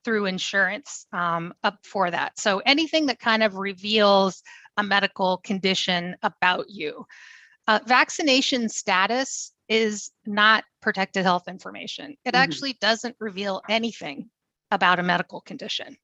through 0.04 0.26
insurance 0.26 1.06
um, 1.12 1.54
up 1.62 1.78
for 1.82 2.10
that. 2.10 2.38
So 2.38 2.60
anything 2.64 3.06
that 3.06 3.18
kind 3.18 3.42
of 3.42 3.56
reveals 3.56 4.42
a 4.76 4.82
medical 4.82 5.38
condition 5.38 6.16
about 6.22 6.68
you. 6.68 7.06
Uh, 7.66 7.80
vaccination 7.86 8.68
status 8.68 9.52
is 9.68 10.10
not 10.26 10.64
protected 10.82 11.24
health 11.24 11.48
information. 11.48 12.16
It 12.24 12.34
Mhm. 12.34 12.38
actually 12.38 12.72
doesn't 12.74 13.16
reveal 13.18 13.62
anything 13.68 14.30
about 14.70 14.98
a 14.98 15.02
medical 15.02 15.40
condition. 15.40 15.96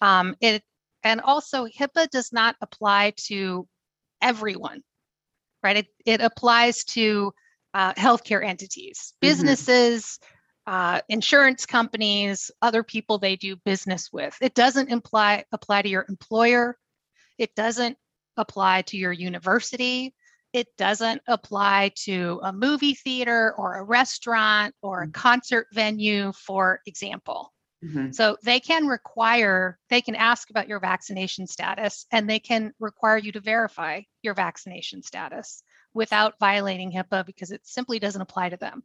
Um, 0.00 0.36
it 0.40 0.62
and 1.02 1.20
also 1.22 1.64
HIPAA 1.66 2.10
does 2.10 2.30
not 2.30 2.56
apply 2.60 3.12
to 3.16 3.66
everyone, 4.20 4.82
right? 5.62 5.78
It, 5.78 5.86
it 6.04 6.20
applies 6.20 6.84
to 6.84 7.32
uh, 7.72 7.94
healthcare 7.94 8.44
entities, 8.44 9.14
Mhm. 9.16 9.20
businesses, 9.20 10.18
uh, 10.66 11.00
insurance 11.08 11.64
companies, 11.64 12.50
other 12.60 12.82
people 12.82 13.16
they 13.18 13.36
do 13.36 13.56
business 13.64 14.12
with. 14.12 14.36
It 14.42 14.54
doesn't 14.54 14.90
imply 14.90 15.44
apply 15.52 15.82
to 15.82 15.88
your 15.88 16.04
employer. 16.08 16.76
It 17.40 17.54
doesn't 17.54 17.96
apply 18.36 18.82
to 18.82 18.98
your 18.98 19.12
university. 19.12 20.14
It 20.52 20.66
doesn't 20.76 21.22
apply 21.26 21.92
to 22.04 22.38
a 22.42 22.52
movie 22.52 22.94
theater 22.94 23.54
or 23.56 23.76
a 23.76 23.82
restaurant 23.82 24.74
or 24.82 25.02
a 25.02 25.08
Mm. 25.08 25.14
concert 25.14 25.66
venue, 25.72 26.32
for 26.32 26.82
example. 26.84 27.54
Mhm. 27.82 28.14
So 28.14 28.36
they 28.42 28.60
can 28.60 28.86
require, 28.86 29.78
they 29.88 30.02
can 30.02 30.14
ask 30.14 30.50
about 30.50 30.68
your 30.68 30.80
vaccination 30.80 31.46
status 31.46 32.04
and 32.12 32.28
they 32.28 32.40
can 32.40 32.74
require 32.78 33.16
you 33.16 33.32
to 33.32 33.40
verify 33.40 34.02
your 34.22 34.34
vaccination 34.34 35.02
status 35.02 35.62
without 35.94 36.38
violating 36.38 36.92
HIPAA 36.92 37.24
because 37.24 37.52
it 37.52 37.66
simply 37.66 37.98
doesn't 37.98 38.20
apply 38.20 38.50
to 38.50 38.58
them. 38.58 38.84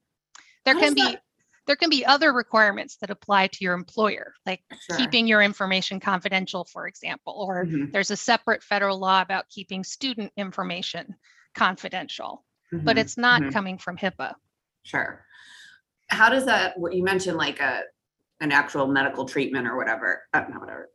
There 0.64 0.76
How 0.76 0.80
can 0.80 0.94
be 0.94 1.02
that- 1.02 1.24
there 1.68 1.76
can 1.76 1.90
be 1.90 2.06
other 2.06 2.32
requirements 2.32 2.98
that 2.98 3.10
apply 3.10 3.48
to 3.48 3.64
your 3.64 3.74
employer, 3.74 4.34
like 4.46 4.64
Sure. 4.82 4.98
keeping 4.98 5.28
your 5.28 5.42
information 5.42 6.00
confidential, 6.00 6.66
for 6.66 6.88
example, 6.88 7.34
or 7.48 7.66
Mhm. 7.66 7.92
there's 7.92 8.12
a 8.12 8.18
separate 8.18 8.64
federal 8.64 9.00
law 9.00 9.22
about 9.22 9.50
keeping 9.50 9.84
student 9.84 10.32
information 10.38 11.16
confidential, 11.54 12.46
but 12.72 12.98
Mhm. 12.98 13.00
it's 13.00 13.18
not 13.18 13.42
Mhm. 13.42 13.52
coming 13.52 13.78
from 13.78 13.98
HIPAA. 13.98 14.36
Sure. 14.84 15.26
How 16.10 16.30
does 16.30 16.46
that, 16.46 16.78
what 16.78 16.94
you 16.94 17.04
mentioned 17.04 17.38
like 17.38 17.60
a, 17.60 17.84
an 18.42 18.52
actual 18.52 18.86
medical 18.88 19.26
treatment 19.26 19.68
or 19.68 19.76
whatever, 19.78 20.24
uh, 20.34 20.46
not 20.50 20.60
whatever. 20.60 20.90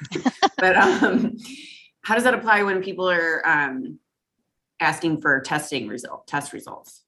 But 0.58 0.76
um, 0.76 1.36
how 2.02 2.14
does 2.14 2.24
that 2.24 2.34
apply 2.34 2.64
when 2.64 2.82
people 2.82 3.08
are 3.08 3.46
um, 3.46 4.00
asking 4.80 5.20
for 5.20 5.40
testing 5.40 5.86
result, 5.86 6.26
test 6.26 6.52
results? 6.52 7.04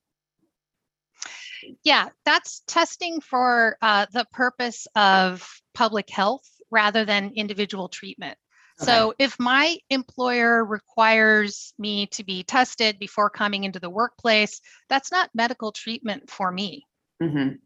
Yeah, 1.85 2.09
that's 2.25 2.63
testing 2.67 3.21
for 3.21 3.77
uh, 3.83 4.07
the 4.13 4.27
purpose 4.33 4.87
of 4.95 5.47
public 5.75 6.11
health 6.11 6.49
rather 6.71 7.05
than 7.05 7.33
individual 7.35 7.89
treatment. 7.89 8.39
So 8.83 9.13
if 9.19 9.39
my 9.39 9.77
employer 9.91 10.65
requires 10.65 11.75
me 11.79 12.07
to 12.13 12.25
be 12.25 12.43
tested 12.45 12.99
before 12.99 13.29
coming 13.29 13.65
into 13.65 13.79
the 13.79 13.91
workplace, 13.91 14.63
that's 14.89 15.13
not 15.13 15.29
medical 15.35 15.71
treatment 15.71 16.31
for 16.31 16.51
me. 16.51 16.87
Mhm. 17.21 17.59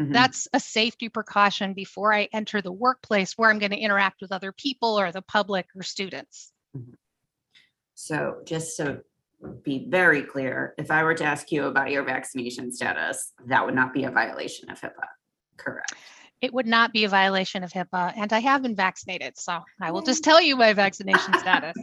Mhm. 0.00 0.12
That's 0.12 0.48
a 0.52 0.58
safety 0.58 1.08
precaution 1.08 1.72
before 1.72 2.12
I 2.12 2.28
enter 2.32 2.60
the 2.60 2.72
workplace 2.72 3.38
where 3.38 3.48
I'm 3.48 3.60
going 3.60 3.70
to 3.70 3.78
interact 3.78 4.20
with 4.20 4.32
other 4.32 4.50
people 4.50 4.98
or 4.98 5.12
the 5.12 5.22
public 5.22 5.68
or 5.76 5.84
students. 5.84 6.52
So 7.94 8.42
just 8.44 8.76
to 8.78 9.04
be 9.46 9.86
very 9.88 10.22
clear, 10.22 10.74
if 10.78 10.90
I 10.90 11.04
were 11.04 11.14
to 11.14 11.24
ask 11.24 11.50
you 11.50 11.64
about 11.64 11.90
your 11.90 12.02
vaccination 12.02 12.72
status, 12.72 13.32
that 13.46 13.64
would 13.64 13.74
not 13.74 13.92
be 13.92 14.04
a 14.04 14.10
violation 14.10 14.70
of 14.70 14.80
HIPAA. 14.80 15.06
Correct. 15.56 15.94
It 16.42 16.52
would 16.52 16.66
not 16.66 16.92
be 16.92 17.04
a 17.04 17.08
violation 17.08 17.64
of 17.64 17.72
HIPAA, 17.72 18.12
and 18.16 18.30
I 18.32 18.40
have 18.40 18.62
been 18.62 18.76
vaccinated, 18.76 19.38
so 19.38 19.60
I 19.80 19.90
will 19.90 20.02
just 20.02 20.22
tell 20.22 20.40
you 20.40 20.54
my 20.54 20.74
vaccination 20.74 21.32
status. 21.38 21.74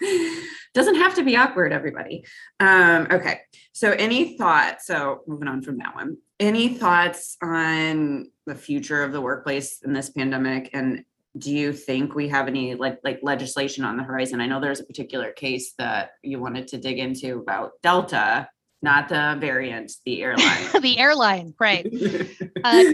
Doesn't 0.74 0.96
have 0.96 1.14
to 1.14 1.22
be 1.22 1.36
awkward, 1.36 1.72
everybody. 1.72 2.24
Um, 2.58 3.06
okay. 3.10 3.42
So 3.72 3.92
any 3.92 4.36
thoughts? 4.36 4.86
So 4.86 5.20
moving 5.28 5.46
on 5.46 5.62
from 5.62 5.78
that 5.78 5.94
one, 5.94 6.16
any 6.40 6.74
thoughts 6.74 7.36
on 7.40 8.30
the 8.46 8.56
future 8.56 9.04
of 9.04 9.12
the 9.12 9.20
workplace 9.20 9.82
in 9.82 9.92
this 9.92 10.10
pandemic? 10.10 10.70
And 10.72 11.04
do 11.36 11.50
you 11.50 11.72
think 11.72 12.14
we 12.14 12.28
have 12.28 12.46
any 12.46 12.74
like 12.74 12.98
like 13.04 13.20
legislation 13.22 13.84
on 13.84 13.96
the 13.96 14.02
horizon? 14.02 14.40
I 14.40 14.46
know 14.46 14.60
there's 14.60 14.80
a 14.80 14.84
particular 14.84 15.32
case 15.32 15.72
that 15.78 16.10
you 16.22 16.40
wanted 16.40 16.68
to 16.68 16.78
dig 16.78 16.98
into 16.98 17.38
about 17.38 17.72
Delta, 17.82 18.48
not 18.82 19.08
the 19.08 19.36
variant, 19.40 19.92
the 20.04 20.22
airline. 20.22 20.80
the 20.80 20.98
airline, 20.98 21.54
right? 21.58 21.86
Uh, 22.64 22.92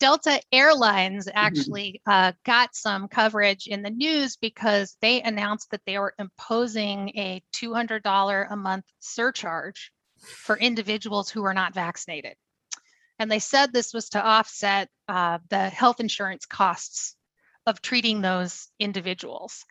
Delta 0.00 0.40
Airlines 0.50 1.28
actually 1.32 2.02
uh, 2.04 2.32
got 2.44 2.74
some 2.74 3.06
coverage 3.06 3.68
in 3.68 3.82
the 3.82 3.90
news 3.90 4.36
because 4.36 4.96
they 5.00 5.22
announced 5.22 5.70
that 5.70 5.82
they 5.86 5.98
were 5.98 6.14
imposing 6.18 7.10
a 7.10 7.42
$200 7.54 8.46
a 8.50 8.56
month 8.56 8.84
surcharge 8.98 9.92
for 10.20 10.58
individuals 10.58 11.30
who 11.30 11.44
are 11.44 11.54
not 11.54 11.74
vaccinated. 11.74 12.34
And 13.18 13.30
they 13.30 13.38
said 13.38 13.72
this 13.72 13.94
was 13.94 14.08
to 14.10 14.22
offset 14.22 14.88
uh, 15.08 15.38
the 15.48 15.68
health 15.68 16.00
insurance 16.00 16.44
costs 16.44 17.13
of 17.66 17.80
treating 17.82 18.20
those 18.20 18.70
individuals. 18.78 19.64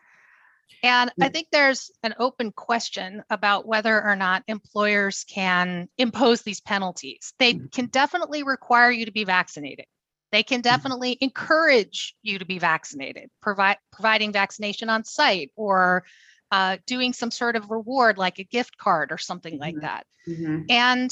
And 0.81 1.11
I 1.21 1.29
think 1.29 1.47
there's 1.51 1.91
an 2.03 2.15
open 2.19 2.51
question 2.51 3.23
about 3.29 3.65
whether 3.65 4.03
or 4.03 4.17
not 4.17 4.43
employers 4.47 5.23
can 5.23 5.87
impose 5.97 6.41
these 6.41 6.59
penalties. 6.59 7.33
They 7.39 7.53
Mhm. 7.53 7.71
can 7.71 7.85
definitely 7.85 8.43
require 8.43 8.91
you 8.91 9.05
to 9.05 9.11
be 9.11 9.23
vaccinated. 9.23 9.85
They 10.33 10.43
can 10.43 10.61
definitely 10.61 11.17
encourage 11.21 12.15
you 12.21 12.39
to 12.39 12.45
be 12.45 12.59
vaccinated, 12.59 13.29
provide 13.39 13.77
providing 13.91 14.33
vaccination 14.33 14.89
on 14.89 15.05
site 15.05 15.51
or 15.55 16.03
uh, 16.51 16.77
doing 16.85 17.13
some 17.13 17.31
sort 17.31 17.55
of 17.55 17.71
reward 17.71 18.17
like 18.17 18.39
a 18.39 18.43
gift 18.43 18.77
card 18.77 19.11
or 19.11 19.17
something 19.17 19.57
like 19.59 19.75
Mhm. 19.75 19.81
that. 19.81 20.07
Mhm. 20.27 20.65
And 20.69 21.11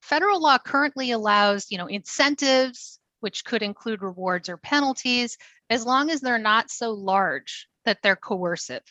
federal 0.00 0.40
law 0.40 0.58
currently 0.58 1.10
allows, 1.10 1.70
you 1.70 1.78
know, 1.78 1.86
incentives, 1.86 3.00
which 3.20 3.44
could 3.44 3.62
include 3.62 4.02
rewards 4.02 4.48
or 4.48 4.56
penalties, 4.56 5.36
as 5.70 5.84
long 5.84 6.10
as 6.10 6.20
they're 6.20 6.38
not 6.38 6.70
so 6.70 6.92
large 6.92 7.68
that 7.84 7.98
they're 8.02 8.16
coercive. 8.16 8.82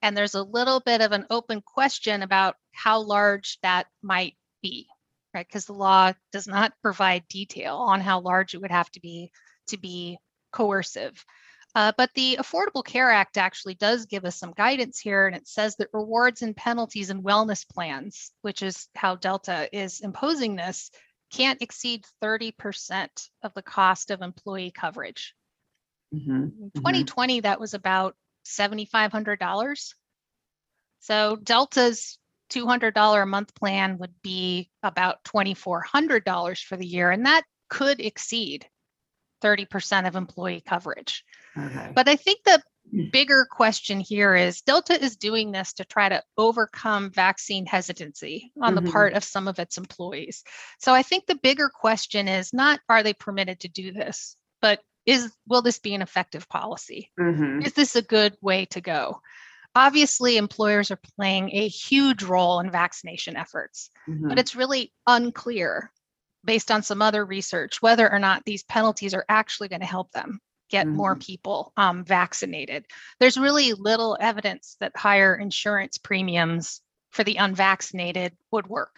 And 0.00 0.16
there's 0.16 0.34
a 0.34 0.42
little 0.42 0.80
bit 0.80 1.00
of 1.00 1.12
an 1.12 1.26
open 1.30 1.62
question 1.62 2.22
about 2.22 2.56
how 2.72 3.00
large 3.00 3.58
that 3.62 3.86
might 4.02 4.36
be, 4.62 4.88
right? 5.32 5.46
Because 5.46 5.66
the 5.66 5.74
law 5.74 6.12
does 6.32 6.48
not 6.48 6.72
provide 6.82 7.28
detail 7.28 7.76
on 7.76 8.00
how 8.00 8.20
large 8.20 8.54
it 8.54 8.60
would 8.60 8.70
have 8.70 8.90
to 8.92 9.00
be 9.00 9.30
to 9.68 9.76
be 9.76 10.18
coercive. 10.52 11.24
Uh, 11.74 11.92
but 11.96 12.10
the 12.14 12.36
Affordable 12.38 12.84
Care 12.84 13.10
Act 13.10 13.38
actually 13.38 13.74
does 13.74 14.04
give 14.04 14.26
us 14.26 14.38
some 14.38 14.52
guidance 14.52 14.98
here, 14.98 15.26
and 15.26 15.34
it 15.34 15.48
says 15.48 15.76
that 15.76 15.88
rewards 15.94 16.42
and 16.42 16.54
penalties 16.54 17.08
and 17.08 17.24
wellness 17.24 17.66
plans, 17.66 18.30
which 18.42 18.60
is 18.62 18.88
how 18.94 19.16
Delta 19.16 19.68
is 19.72 20.00
imposing 20.00 20.54
this, 20.54 20.90
can't 21.32 21.62
exceed 21.62 22.04
30% 22.22 23.08
of 23.42 23.54
the 23.54 23.62
cost 23.62 24.10
of 24.10 24.20
employee 24.20 24.70
coverage. 24.70 25.34
Mhm. 26.14 26.72
2020, 26.74 27.40
that 27.40 27.60
was 27.60 27.74
about 27.74 28.16
$7,500. 28.44 29.94
So 31.00 31.36
Delta's 31.36 32.18
$200 32.50 33.22
a 33.22 33.26
month 33.26 33.54
plan 33.54 33.98
would 33.98 34.14
be 34.22 34.70
about 34.82 35.24
$2,400 35.24 36.62
for 36.62 36.76
the 36.76 36.86
year, 36.86 37.10
and 37.10 37.26
that 37.26 37.44
could 37.68 38.00
exceed 38.00 38.68
30% 39.40 40.06
of 40.06 40.16
employee 40.16 40.60
coverage. 40.60 41.24
Okay. 41.56 41.92
But 41.94 42.08
I 42.08 42.16
think 42.16 42.44
the 42.44 42.62
Mm. 42.92 43.12
bigger 43.12 43.46
question 43.48 44.00
here 44.00 44.34
is 44.34 44.60
Delta 44.60 45.00
is 45.02 45.16
doing 45.16 45.52
this 45.52 45.72
to 45.74 45.84
try 45.84 46.08
to 46.08 46.22
overcome 46.36 47.10
vaccine 47.10 47.64
hesitancy 47.64 48.52
on 48.60 48.74
Mhm. 48.74 48.84
the 48.84 48.90
part 48.90 49.12
of 49.14 49.22
some 49.24 49.46
of 49.46 49.58
its 49.60 49.78
employees. 49.78 50.42
So 50.78 50.92
I 50.92 51.02
think 51.02 51.26
the 51.26 51.36
bigger 51.36 51.68
question 51.68 52.26
is 52.26 52.52
not 52.52 52.80
are 52.88 53.02
they 53.04 53.14
permitted 53.14 53.60
to 53.60 53.68
do 53.68 53.92
this, 53.92 54.36
but 54.60 54.82
is 55.06 55.32
will 55.46 55.62
this 55.62 55.78
be 55.78 55.94
an 55.94 56.02
effective 56.02 56.48
policy? 56.48 57.10
Mhm. 57.18 57.64
Is 57.64 57.72
this 57.72 57.96
a 57.96 58.02
good 58.02 58.36
way 58.40 58.66
to 58.66 58.80
go? 58.80 59.20
Obviously, 59.74 60.36
employers 60.36 60.90
are 60.90 61.00
playing 61.16 61.50
a 61.52 61.66
huge 61.66 62.22
role 62.22 62.60
in 62.60 62.70
vaccination 62.70 63.36
efforts, 63.36 63.90
Mhm. 64.08 64.28
but 64.28 64.38
it's 64.38 64.54
really 64.54 64.92
unclear 65.06 65.90
based 66.44 66.70
on 66.70 66.82
some 66.82 67.00
other 67.00 67.24
research 67.24 67.80
whether 67.80 68.10
or 68.10 68.18
not 68.18 68.44
these 68.44 68.64
penalties 68.64 69.14
are 69.14 69.24
actually 69.28 69.68
going 69.68 69.80
to 69.80 69.86
help 69.86 70.10
them 70.12 70.40
get 70.68 70.86
more 70.88 71.14
people 71.16 71.72
um, 71.76 72.04
vaccinated. 72.04 72.86
There's 73.20 73.36
really 73.36 73.74
little 73.74 74.16
evidence 74.20 74.76
that 74.80 74.96
higher 74.96 75.34
insurance 75.34 75.98
premiums 75.98 76.80
for 77.10 77.24
the 77.24 77.36
unvaccinated 77.36 78.36
would 78.50 78.66
work. 78.66 78.96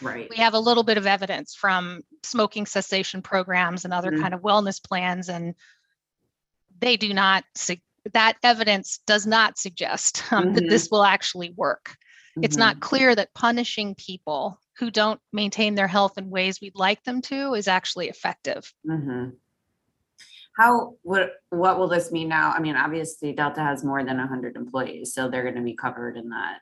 Right. 0.00 0.28
We 0.30 0.36
have 0.36 0.54
a 0.54 0.58
little 0.58 0.82
bit 0.82 0.98
of 0.98 1.06
evidence 1.06 1.54
from 1.54 2.02
smoking 2.22 2.66
cessation 2.66 3.22
programs 3.22 3.84
and 3.84 3.92
other 3.94 4.10
Mhm. 4.10 4.20
kind 4.20 4.34
of 4.34 4.40
wellness 4.40 4.82
plans, 4.82 5.28
and 5.28 5.54
they 6.78 6.96
do 6.96 7.12
not, 7.14 7.44
that 8.12 8.36
evidence 8.42 8.98
does 9.06 9.26
not 9.26 9.58
suggest 9.58 10.22
um, 10.32 10.52
that 10.54 10.64
Mhm. 10.64 10.68
this 10.68 10.88
will 10.90 11.04
actually 11.04 11.50
work. 11.56 11.96
It's 12.42 12.56
Mhm. 12.56 12.60
not 12.60 12.80
clear 12.80 13.14
that 13.14 13.32
punishing 13.34 13.94
people 13.94 14.58
who 14.78 14.90
don't 14.90 15.20
maintain 15.32 15.76
their 15.76 15.86
health 15.86 16.18
in 16.18 16.30
ways 16.30 16.60
we'd 16.60 16.74
like 16.74 17.02
them 17.04 17.22
to 17.22 17.54
is 17.54 17.68
actually 17.68 18.08
effective. 18.08 18.72
Mhm. 18.86 19.36
How 20.56 20.96
what 21.02 21.32
what 21.50 21.78
will 21.78 21.88
this 21.88 22.12
mean 22.12 22.28
now? 22.28 22.52
I 22.52 22.60
mean, 22.60 22.76
obviously 22.76 23.32
Delta 23.32 23.60
has 23.60 23.84
more 23.84 24.04
than 24.04 24.18
100 24.18 24.56
employees, 24.56 25.12
so 25.14 25.28
they're 25.28 25.42
going 25.42 25.54
to 25.56 25.62
be 25.62 25.74
covered 25.74 26.16
in 26.16 26.28
that. 26.30 26.60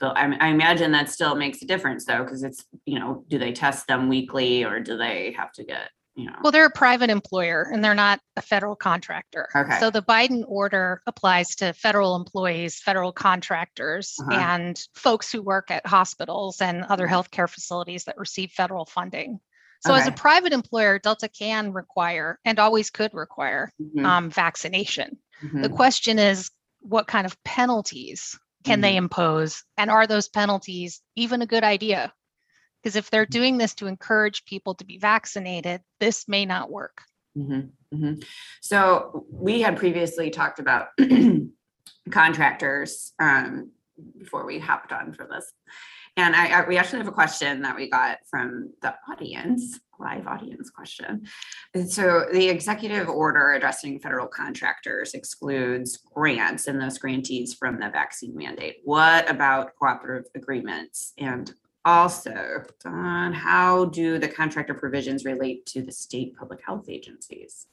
So 0.00 0.08
I, 0.08 0.32
I 0.40 0.48
imagine 0.48 0.92
that 0.92 1.10
still 1.10 1.34
makes 1.34 1.60
a 1.62 1.66
difference 1.66 2.04
though, 2.04 2.22
because 2.24 2.42
it's 2.42 2.64
you 2.86 2.98
know, 2.98 3.24
do 3.28 3.38
they 3.38 3.52
test 3.52 3.86
them 3.88 4.08
weekly 4.08 4.64
or 4.64 4.80
do 4.80 4.96
they 4.96 5.34
have 5.36 5.52
to 5.52 5.64
get 5.64 5.90
you 6.14 6.26
know? 6.26 6.36
Well, 6.42 6.52
they're 6.52 6.66
a 6.66 6.70
private 6.70 7.10
employer 7.10 7.68
and 7.72 7.82
they're 7.82 7.94
not 7.94 8.20
a 8.36 8.42
federal 8.42 8.76
contractor. 8.76 9.48
Okay. 9.54 9.78
So 9.78 9.90
the 9.90 10.02
Biden 10.02 10.44
order 10.46 11.00
applies 11.06 11.54
to 11.56 11.72
federal 11.72 12.16
employees, 12.16 12.80
federal 12.80 13.12
contractors, 13.12 14.16
Uh-huh. 14.20 14.40
and 14.40 14.80
folks 14.94 15.30
who 15.32 15.42
work 15.42 15.70
at 15.70 15.86
hospitals 15.86 16.60
and 16.60 16.84
other 16.84 17.06
Mhm. 17.06 17.10
healthcare 17.12 17.48
facilities 17.48 18.04
that 18.04 18.18
receive 18.18 18.50
federal 18.52 18.84
funding. 18.84 19.40
So 19.80 19.94
as 19.94 20.08
a 20.08 20.12
private 20.12 20.52
employer, 20.52 20.98
Delta 20.98 21.28
can 21.28 21.72
require 21.72 22.40
and 22.44 22.58
always 22.58 22.90
could 22.90 23.14
require 23.14 23.70
Mhm, 23.80 24.04
um, 24.04 24.30
vaccination. 24.30 25.18
The 25.40 25.68
mhm. 25.68 25.76
question 25.76 26.18
is, 26.18 26.50
what 26.80 27.06
kind 27.06 27.26
of 27.26 27.40
penalties 27.44 28.36
can 28.64 28.80
they 28.80 28.96
impose? 28.96 29.64
And 29.76 29.90
are 29.90 30.06
those 30.06 30.28
penalties 30.28 31.00
even 31.16 31.42
a 31.42 31.46
good 31.46 31.64
idea? 31.64 32.12
Because 32.82 32.96
if 32.96 33.10
they're 33.10 33.26
doing 33.26 33.58
this 33.58 33.74
to 33.76 33.86
encourage 33.86 34.44
people 34.44 34.74
to 34.76 34.84
be 34.84 34.98
vaccinated, 34.98 35.80
this 36.00 36.28
may 36.28 36.46
not 36.46 36.70
work. 36.70 37.02
Mhm, 37.36 37.70
mhm. 37.92 38.24
So 38.60 39.26
we 39.30 39.60
had 39.60 39.76
previously 39.76 40.30
talked 40.30 40.58
about 40.58 40.88
contractors 42.10 43.12
um, 43.18 43.70
before 44.18 44.44
we 44.46 44.58
hopped 44.58 44.92
on 44.92 45.12
for 45.12 45.26
this. 45.30 45.52
And 46.16 46.34
I, 46.34 46.60
I- 46.62 46.68
we 46.68 46.76
actually 46.78 46.98
have 46.98 47.08
a 47.08 47.12
question 47.12 47.62
that 47.62 47.76
we 47.76 47.90
got 47.90 48.18
from 48.30 48.72
the 48.82 48.94
audience, 49.10 49.78
live 49.98 50.26
audience 50.26 50.70
question. 50.70 51.26
And 51.74 51.90
so 51.90 52.26
the 52.32 52.48
executive 52.48 53.08
order 53.08 53.52
addressing 53.52 53.98
federal 54.00 54.26
contractors 54.26 55.14
excludes 55.14 55.96
grants 55.96 56.66
and 56.66 56.80
those 56.80 56.98
grantees 56.98 57.54
from 57.54 57.78
the 57.78 57.90
vaccine 57.90 58.36
mandate. 58.36 58.78
What 58.84 59.30
about 59.30 59.74
cooperative 59.76 60.30
agreements? 60.34 61.12
And 61.18 61.52
also, 61.84 62.64
Don, 62.82 63.32
how 63.32 63.86
do 63.86 64.18
the 64.18 64.28
contractor 64.28 64.74
provisions 64.74 65.24
relate 65.24 65.64
to 65.66 65.82
the 65.82 65.92
state 65.92 66.36
public 66.36 66.60
health 66.64 66.86
agencies? 66.88 67.66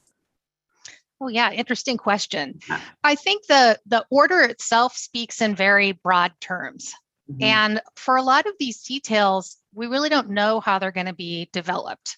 Oh 1.20 1.28
yeah, 1.28 1.50
interesting 1.50 1.96
question. 1.96 2.60
Yeah. 2.68 2.80
I 3.02 3.14
think 3.14 3.46
the 3.46 3.78
the 3.86 4.04
order 4.10 4.40
itself 4.40 4.96
speaks 4.96 5.40
in 5.40 5.54
very 5.54 5.92
broad 5.92 6.32
terms. 6.40 6.94
Mhm. 7.30 7.42
And 7.42 7.80
for 7.96 8.16
a 8.16 8.22
lot 8.22 8.46
of 8.46 8.54
these 8.58 8.82
details, 8.82 9.56
we 9.76 9.86
really 9.86 10.08
don't 10.08 10.30
know 10.30 10.58
how 10.58 10.78
they're 10.78 10.90
going 10.90 11.06
to 11.06 11.12
be 11.12 11.48
developed, 11.52 12.16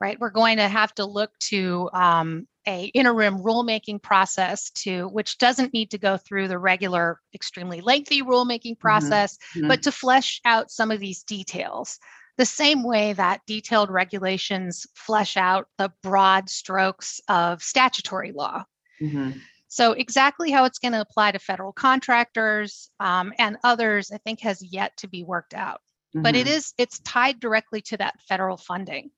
right? 0.00 0.18
We're 0.18 0.30
going 0.30 0.58
to 0.58 0.68
have 0.68 0.94
to 0.94 1.04
look 1.04 1.36
to 1.50 1.90
um, 1.92 2.46
a 2.66 2.84
interim 2.86 3.38
rulemaking 3.40 4.02
process 4.02 4.70
to 4.70 5.08
which 5.08 5.38
doesn't 5.38 5.74
need 5.74 5.90
to 5.90 5.98
go 5.98 6.16
through 6.16 6.48
the 6.48 6.58
regular, 6.58 7.20
extremely 7.34 7.80
lengthy 7.80 8.22
rulemaking 8.22 8.78
process, 8.78 9.36
Mhm. 9.54 9.68
but 9.68 9.82
to 9.82 9.92
flesh 9.92 10.40
out 10.44 10.70
some 10.70 10.90
of 10.90 11.00
these 11.00 11.24
details. 11.24 11.98
The 12.38 12.46
same 12.46 12.82
way 12.84 13.14
that 13.14 13.40
detailed 13.46 13.90
regulations 13.90 14.86
flesh 14.94 15.36
out 15.36 15.68
the 15.78 15.92
broad 16.02 16.48
strokes 16.50 17.20
of 17.28 17.62
statutory 17.62 18.32
law. 18.32 18.64
Mhm. 19.00 19.40
So 19.68 19.92
exactly 19.92 20.50
how 20.50 20.64
it's 20.64 20.78
going 20.78 20.92
to 20.92 21.00
apply 21.00 21.32
to 21.32 21.38
federal 21.38 21.72
contractors 21.72 22.90
um, 23.00 23.32
and 23.38 23.56
others, 23.64 24.12
I 24.12 24.18
think, 24.18 24.40
has 24.40 24.62
yet 24.62 24.96
to 24.98 25.08
be 25.08 25.24
worked 25.24 25.54
out. 25.54 25.80
But 26.14 26.34
it 26.34 26.46
Mhm. 26.46 26.50
is 26.50 26.72
it's 26.78 26.98
tied 27.00 27.40
directly 27.40 27.80
to 27.82 27.96
that 27.98 28.20
federal 28.28 28.56
funding. 28.56 29.10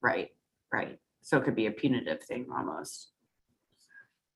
Right, 0.00 0.30
right. 0.72 0.98
So 1.22 1.38
it 1.38 1.44
could 1.44 1.56
be 1.56 1.66
a 1.66 1.70
punitive 1.72 2.22
thing 2.22 2.46
almost. 2.54 3.10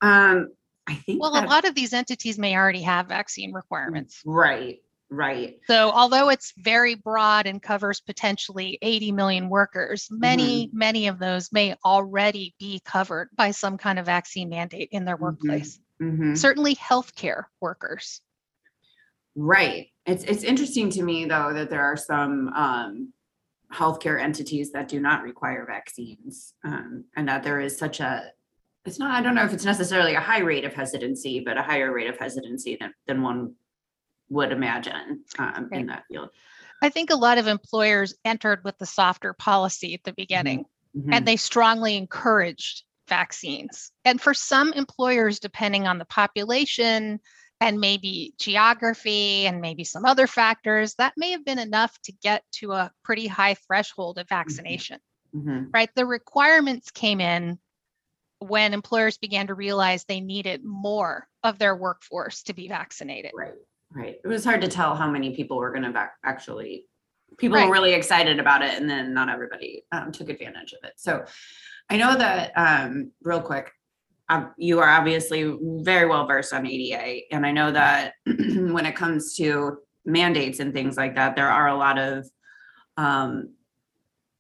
Um, 0.01 0.49
I 0.87 0.95
think. 0.95 1.21
Well, 1.21 1.33
a 1.33 1.45
lot 1.47 1.65
of 1.67 1.75
these 1.75 1.93
entities 1.93 2.39
may 2.39 2.57
already 2.57 2.83
have 2.83 3.09
vaccine 3.09 3.53
requirements. 3.53 4.23
Right, 4.25 4.83
right. 5.11 5.61
So 5.67 5.91
although 5.91 6.31
it's 6.31 6.53
very 6.57 6.95
broad 6.95 7.47
and 7.47 7.63
covers 7.63 8.01
potentially 8.01 8.79
80 8.81 9.13
million 9.13 9.49
workers, 9.51 10.09
many 10.11 10.71
many 10.73 11.09
of 11.09 11.19
those 11.19 11.53
may 11.53 11.75
already 11.85 12.55
be 12.59 12.81
covered 12.85 13.29
by 13.37 13.51
some 13.51 13.77
kind 13.77 13.99
of 13.99 14.07
vaccine 14.07 14.49
mandate 14.49 14.89
in 14.93 15.05
their 15.05 15.17
Mhm. 15.19 15.21
workplace. 15.21 15.79
Mhm. 16.01 16.37
Certainly, 16.39 16.77
healthcare 16.77 17.45
workers. 17.61 18.23
Right. 19.37 19.89
It's 20.07 20.25
it's 20.25 20.43
interesting 20.45 20.91
to 20.91 21.03
me 21.03 21.27
though 21.27 21.53
that 21.53 21.71
there 21.71 21.85
are 21.85 21.97
some 21.97 22.49
um 22.49 23.13
healthcare 23.73 24.21
entities 24.21 24.73
that 24.73 24.89
do 24.89 24.99
not 24.99 25.23
require 25.23 25.67
vaccines. 25.67 26.55
Um, 26.65 27.05
and 27.17 27.29
that 27.29 27.43
there 27.43 27.61
is 27.61 27.77
such 27.79 28.01
a 28.01 28.33
it's 28.85 28.99
not, 28.99 29.11
I 29.11 29.21
don't 29.21 29.35
know 29.35 29.45
if 29.45 29.53
it's 29.53 29.67
necessarily 29.67 30.15
a 30.15 30.21
high 30.21 30.39
rate 30.39 30.65
of 30.65 30.73
hesitancy, 30.73 31.41
but 31.41 31.59
a 31.59 31.63
higher 31.63 31.93
rate 31.93 32.09
of 32.09 32.17
hesitancy 32.19 32.77
than 32.81 32.95
than 33.07 33.23
one 33.23 33.55
would 34.31 34.53
imagine 34.53 35.25
um 35.39 35.69
in 35.73 35.87
that 35.87 36.05
field. 36.09 36.31
I 36.83 36.89
think 36.89 37.11
a 37.11 37.17
lot 37.17 37.39
of 37.39 37.47
employers 37.47 38.15
entered 38.25 38.63
with 38.65 38.79
the 38.79 38.87
softer 38.87 39.33
policy 39.35 39.95
at 39.95 40.05
the 40.05 40.13
beginning. 40.13 40.65
Mhm. 40.97 41.13
and 41.13 41.29
they 41.29 41.37
strongly 41.37 41.97
encouraged 41.99 42.83
vaccines. 43.09 43.93
And 44.07 44.19
for 44.21 44.33
some 44.33 44.73
employers, 44.73 45.39
depending 45.39 45.87
on 45.87 45.99
the 45.99 46.07
population 46.07 47.21
and 47.61 47.81
maybe 47.81 48.35
geography 48.39 49.47
and 49.47 49.61
maybe 49.61 49.85
some 49.85 50.05
other 50.05 50.27
factors, 50.27 50.95
that 50.95 51.15
may 51.17 51.33
have 51.33 51.45
been 51.45 51.59
enough 51.59 51.99
to 52.03 52.13
get 52.23 52.45
to 52.53 52.73
a 52.73 52.93
pretty 53.03 53.27
high 53.27 53.55
threshold 53.55 54.19
of 54.19 54.29
vaccination, 54.29 55.01
Mhm. 55.35 55.71
right? 55.73 55.91
The 55.95 56.07
requirements 56.07 56.91
came 56.91 57.21
in 57.21 57.59
when 58.39 58.73
employers 58.75 59.19
began 59.19 59.49
to 59.49 59.55
realize 59.55 60.05
they 60.05 60.21
needed 60.21 60.65
more 60.65 61.27
of 61.43 61.59
their 61.59 61.75
workforce 61.75 62.45
to 62.45 62.53
be 62.53 62.69
vaccinated. 62.69 63.33
Right, 63.35 63.55
right. 63.91 64.17
It 64.23 64.29
was 64.29 64.45
hard 64.45 64.61
to 64.61 64.69
tell 64.69 64.95
how 64.95 65.11
many 65.11 65.35
people 65.35 65.57
were 65.57 65.73
gonna 65.73 65.91
back, 65.91 66.15
actually, 66.25 66.87
people 67.39 67.57
Right. 67.57 67.67
were 67.67 67.73
really 67.73 67.93
excited 67.95 68.39
about 68.39 68.63
it 68.63 68.75
and 68.81 68.89
then 68.89 69.13
not 69.13 69.29
everybody 69.29 69.83
um, 69.91 70.13
took 70.13 70.29
advantage 70.29 70.73
of 70.73 70.79
it. 70.85 70.93
So 70.97 71.25
I 71.91 71.97
know 71.97 72.17
that, 72.17 72.53
um, 72.57 73.13
real 73.23 73.43
quick, 73.43 73.73
you 74.57 74.81
are 74.81 74.89
obviously 74.89 75.57
very 75.63 76.07
well 76.07 76.27
versed 76.27 76.53
on 76.53 76.67
ADA. 76.67 77.21
And 77.33 77.47
I 77.47 77.53
know 77.53 77.73
that 77.73 78.15
when 78.27 78.87
it 78.87 78.95
comes 78.95 79.35
to 79.37 79.79
mandates 80.05 80.61
and 80.61 80.73
things 80.73 80.97
like 80.97 81.15
that, 81.15 81.37
there 81.37 81.49
are 81.49 81.69
a 81.69 81.77
lot 81.77 81.99
of 81.99 82.29
um, 82.97 83.55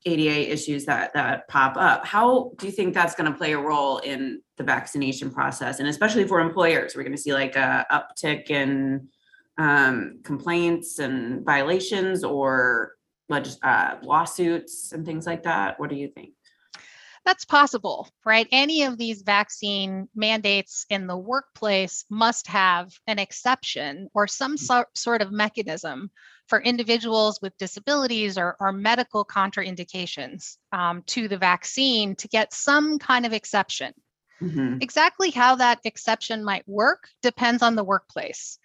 ADA 0.04 0.52
issues 0.52 0.84
that 0.84 1.12
that 1.14 1.48
pop 1.48 1.76
up. 1.76 2.04
How 2.06 2.52
do 2.58 2.66
you 2.66 2.72
think 2.72 2.94
that's 2.94 3.14
going 3.14 3.30
to 3.30 3.36
play 3.36 3.52
a 3.52 3.58
role 3.58 3.98
in 3.98 4.42
the 4.56 4.64
vaccination 4.64 5.30
process, 5.30 5.80
and 5.80 5.88
especially 5.88 6.24
for 6.24 6.40
employers? 6.40 6.94
We're 6.94 7.02
going 7.02 7.16
to 7.16 7.22
see 7.22 7.32
like 7.32 7.56
a 7.56 7.86
uptick 7.90 8.50
in 8.50 9.08
um, 9.58 10.20
complaints 10.22 10.98
and 10.98 11.44
violations, 11.44 12.24
or 12.24 12.92
uh, 13.30 13.96
lawsuits 14.02 14.92
and 14.92 15.04
things 15.04 15.26
like 15.26 15.42
that. 15.44 15.78
What 15.80 15.90
do 15.90 15.96
you 15.96 16.08
think? 16.08 16.32
That's 17.24 17.44
possible, 17.44 18.08
right? 18.24 18.48
Any 18.52 18.84
of 18.84 18.96
these 18.96 19.22
vaccine 19.22 20.08
mandates 20.14 20.86
in 20.88 21.06
the 21.06 21.16
workplace 21.16 22.04
must 22.10 22.46
have 22.48 22.92
an 23.06 23.18
exception 23.18 24.08
or 24.14 24.26
some 24.26 24.56
so- 24.56 24.86
sort 24.94 25.22
of 25.22 25.32
mechanism 25.32 26.10
for 26.46 26.60
individuals 26.60 27.40
with 27.42 27.56
disabilities 27.58 28.38
or, 28.38 28.56
or 28.60 28.72
medical 28.72 29.24
contraindications 29.24 30.56
um, 30.72 31.02
to 31.06 31.28
the 31.28 31.36
vaccine 31.36 32.16
to 32.16 32.28
get 32.28 32.54
some 32.54 32.98
kind 32.98 33.26
of 33.26 33.32
exception. 33.32 33.92
Mhm. 34.40 34.82
Exactly 34.82 35.30
how 35.30 35.56
that 35.56 35.80
exception 35.84 36.44
might 36.44 36.66
work 36.66 37.08
depends 37.22 37.62
on 37.62 37.74
the 37.74 37.84
workplace. 37.84 38.58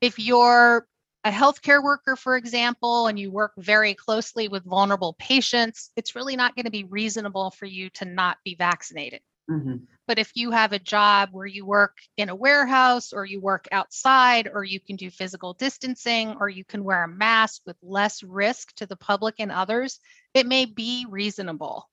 If 0.00 0.18
you're 0.18 0.86
a 1.24 1.30
healthcare 1.30 1.82
worker, 1.82 2.16
for 2.16 2.36
example, 2.36 3.06
and 3.06 3.18
you 3.18 3.30
work 3.30 3.52
very 3.58 3.94
closely 3.94 4.48
with 4.48 4.64
vulnerable 4.64 5.14
patients, 5.18 5.90
it's 5.96 6.14
really 6.14 6.36
not 6.36 6.54
going 6.54 6.64
to 6.64 6.70
be 6.70 6.84
reasonable 6.84 7.50
for 7.50 7.66
you 7.66 7.90
to 7.90 8.04
not 8.04 8.38
be 8.44 8.54
vaccinated. 8.54 9.20
Mhm. 9.48 9.88
But 10.06 10.18
if 10.18 10.32
you 10.34 10.50
have 10.52 10.72
a 10.72 10.78
job 10.78 11.30
where 11.32 11.46
you 11.46 11.66
work 11.66 11.98
in 12.16 12.28
a 12.30 12.34
warehouse 12.34 13.12
or 13.12 13.24
you 13.26 13.40
work 13.40 13.68
outside 13.72 14.48
or 14.52 14.64
you 14.64 14.80
can 14.80 14.96
do 14.96 15.10
physical 15.10 15.54
distancing 15.54 16.36
or 16.40 16.48
you 16.48 16.64
can 16.64 16.82
wear 16.82 17.04
a 17.04 17.08
mask 17.08 17.62
with 17.66 17.76
less 17.82 18.22
risk 18.22 18.74
to 18.76 18.86
the 18.86 18.96
public 18.96 19.36
and 19.38 19.52
others, 19.52 20.00
it 20.34 20.46
may 20.46 20.64
be 20.64 21.06
reasonable 21.08 21.88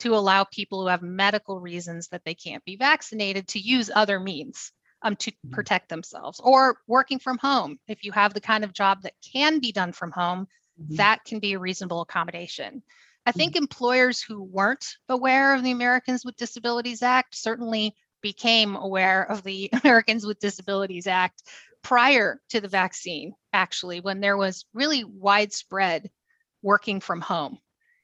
to 0.00 0.14
allow 0.14 0.44
people 0.44 0.82
who 0.82 0.88
have 0.88 1.02
medical 1.02 1.60
reasons 1.60 2.08
that 2.08 2.24
they 2.24 2.34
can't 2.34 2.64
be 2.64 2.76
vaccinated 2.76 3.48
to 3.48 3.60
use 3.60 3.90
other 3.94 4.20
means 4.20 4.72
um, 5.06 5.16
to 5.16 5.30
Mhm. 5.30 5.52
protect 5.52 5.88
themselves 5.88 6.40
or 6.40 6.78
working 6.86 7.18
from 7.18 7.38
home. 7.38 7.78
If 7.86 8.04
you 8.04 8.12
have 8.12 8.34
the 8.34 8.40
kind 8.40 8.64
of 8.64 8.72
job 8.72 9.02
that 9.02 9.14
can 9.22 9.60
be 9.60 9.72
done 9.72 9.92
from 9.92 10.10
home, 10.10 10.48
Mhm. 10.80 10.96
that 10.96 11.24
can 11.24 11.38
be 11.38 11.52
a 11.52 11.58
reasonable 11.58 12.00
accommodation. 12.00 12.82
I 13.24 13.32
think 13.32 13.56
employers 13.56 14.20
who 14.20 14.42
weren't 14.42 14.86
aware 15.08 15.54
of 15.54 15.62
the 15.62 15.70
Americans 15.72 16.24
with 16.24 16.36
Disabilities 16.36 17.02
Act 17.02 17.34
certainly 17.36 17.94
became 18.20 18.76
aware 18.76 19.22
of 19.30 19.42
the 19.42 19.70
Americans 19.84 20.26
with 20.26 20.38
Disabilities 20.40 21.06
Act 21.06 21.42
prior 21.82 22.40
to 22.48 22.60
the 22.60 22.68
vaccine, 22.68 23.32
actually, 23.52 24.00
when 24.00 24.20
there 24.20 24.36
was 24.36 24.64
really 24.74 25.04
widespread 25.04 26.10
working 26.62 27.00
from 27.00 27.20
home. 27.20 27.58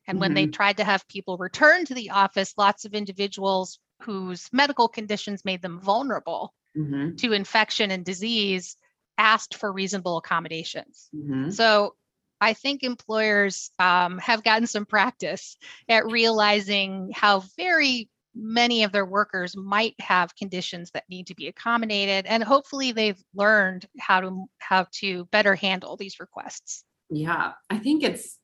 And 0.06 0.20
when 0.20 0.34
they 0.34 0.46
tried 0.46 0.76
to 0.78 0.84
have 0.84 1.06
people 1.08 1.36
return 1.38 1.84
to 1.86 1.94
the 1.94 2.10
office, 2.10 2.54
lots 2.56 2.84
of 2.84 2.94
individuals 2.94 3.78
whose 4.00 4.48
medical 4.52 4.88
conditions 4.88 5.44
made 5.44 5.62
them 5.62 5.80
vulnerable 5.80 6.52
Mhm, 6.76 7.18
to 7.18 7.32
infection 7.32 7.90
and 7.90 8.04
disease 8.04 8.76
asked 9.18 9.56
for 9.56 9.72
reasonable 9.72 10.16
accommodations. 10.16 11.10
mhm. 11.14 11.52
So 11.52 11.94
I 12.40 12.54
think 12.54 12.82
employers 12.82 13.70
um, 13.78 14.18
have 14.18 14.42
gotten 14.42 14.66
some 14.66 14.84
practice 14.84 15.56
at 15.88 16.06
realizing 16.06 17.12
how 17.14 17.44
very 17.56 18.08
many 18.34 18.82
of 18.82 18.92
their 18.92 19.04
workers 19.04 19.56
might 19.56 19.94
have 20.00 20.34
conditions 20.34 20.90
that 20.92 21.04
need 21.08 21.26
to 21.28 21.34
be 21.34 21.48
accommodated, 21.48 22.26
and 22.26 22.42
hopefully 22.42 22.92
they've 22.92 23.22
learned 23.34 23.86
how 23.98 24.20
to 24.20 24.46
how 24.58 24.86
to 24.92 25.26
better 25.26 25.54
handle 25.54 25.96
these 25.96 26.18
requests. 26.18 26.84
Yeah, 27.10 27.52
I 27.68 27.78
think 27.78 28.02
it's, 28.02 28.38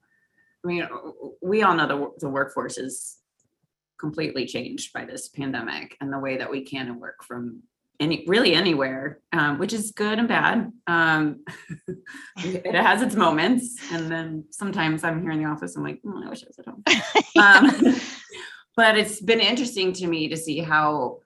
I 0.65 0.69
mean, 0.69 0.87
we 1.41 1.63
all 1.63 1.75
know 1.75 1.89
the, 1.89 2.27
the 2.27 2.29
workforce 2.29 2.77
is 2.77 3.17
completely 3.99 4.47
changed 4.47 4.93
by 4.93 5.07
this 5.07 5.29
pandemic 5.29 5.97
and 6.01 6.13
the 6.13 6.19
way 6.19 6.37
that 6.37 6.51
we 6.51 6.63
can 6.63 6.89
and 6.89 7.01
work 7.01 7.25
from 7.25 7.63
any, 8.01 8.25
really 8.27 8.55
anywhere, 8.55 9.21
um, 9.33 9.59
which 9.59 9.73
is 9.73 9.91
good 9.91 10.19
and 10.19 10.29
bad. 10.29 10.73
Um, 10.87 11.45
it 12.39 12.75
has 12.75 13.03
its 13.03 13.15
moments. 13.15 13.77
And 13.93 14.11
then 14.11 14.45
sometimes 14.51 15.05
I'm 15.05 15.21
here 15.21 15.33
in 15.33 15.43
the 15.43 15.49
office, 15.49 15.77
I'm 15.77 15.83
like, 15.83 16.01
"Mm, 16.03 16.25
I 16.25 16.29
wish 16.29 16.45
I 16.45 16.47
was 16.47 16.59
at 16.59 16.67
home. 16.67 16.85
Um, 17.39 18.01
but 18.77 18.99
it's 18.99 19.21
been 19.21 19.41
interesting 19.41 19.93
to 19.95 20.07
me 20.07 20.29
to 20.29 20.37
see 20.37 20.59
how 20.59 21.21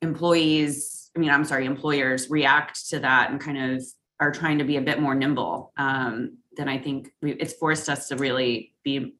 employees, 0.00 1.10
I 1.16 1.18
mean, 1.18 1.30
I'm 1.30 1.44
sorry, 1.44 1.66
employers 1.66 2.30
react 2.30 2.88
to 2.90 3.00
that 3.00 3.30
and 3.30 3.40
kind 3.40 3.76
of 3.76 3.84
are 4.20 4.32
trying 4.32 4.58
to 4.58 4.64
be 4.64 4.76
a 4.76 4.80
bit 4.80 5.00
more 5.00 5.14
nimble. 5.14 5.72
Um, 5.76 6.38
then 6.56 6.68
I 6.68 6.78
think 6.78 7.12
we, 7.20 7.32
it's 7.32 7.54
forced 7.54 7.88
us 7.88 8.08
to 8.08 8.16
really 8.16 8.74
be 8.84 9.14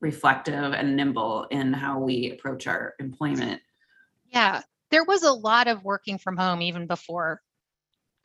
reflective 0.00 0.72
and 0.72 0.96
nimble 0.96 1.46
in 1.50 1.72
how 1.72 2.00
we 2.00 2.32
approach 2.32 2.66
our 2.66 2.94
employment. 2.98 3.60
Yeah, 4.28 4.62
there 4.96 5.04
was 5.04 5.24
a 5.24 5.32
lot 5.32 5.68
of 5.68 5.84
working 5.84 6.16
from 6.16 6.38
home 6.38 6.62
even 6.62 6.86
before 6.86 7.42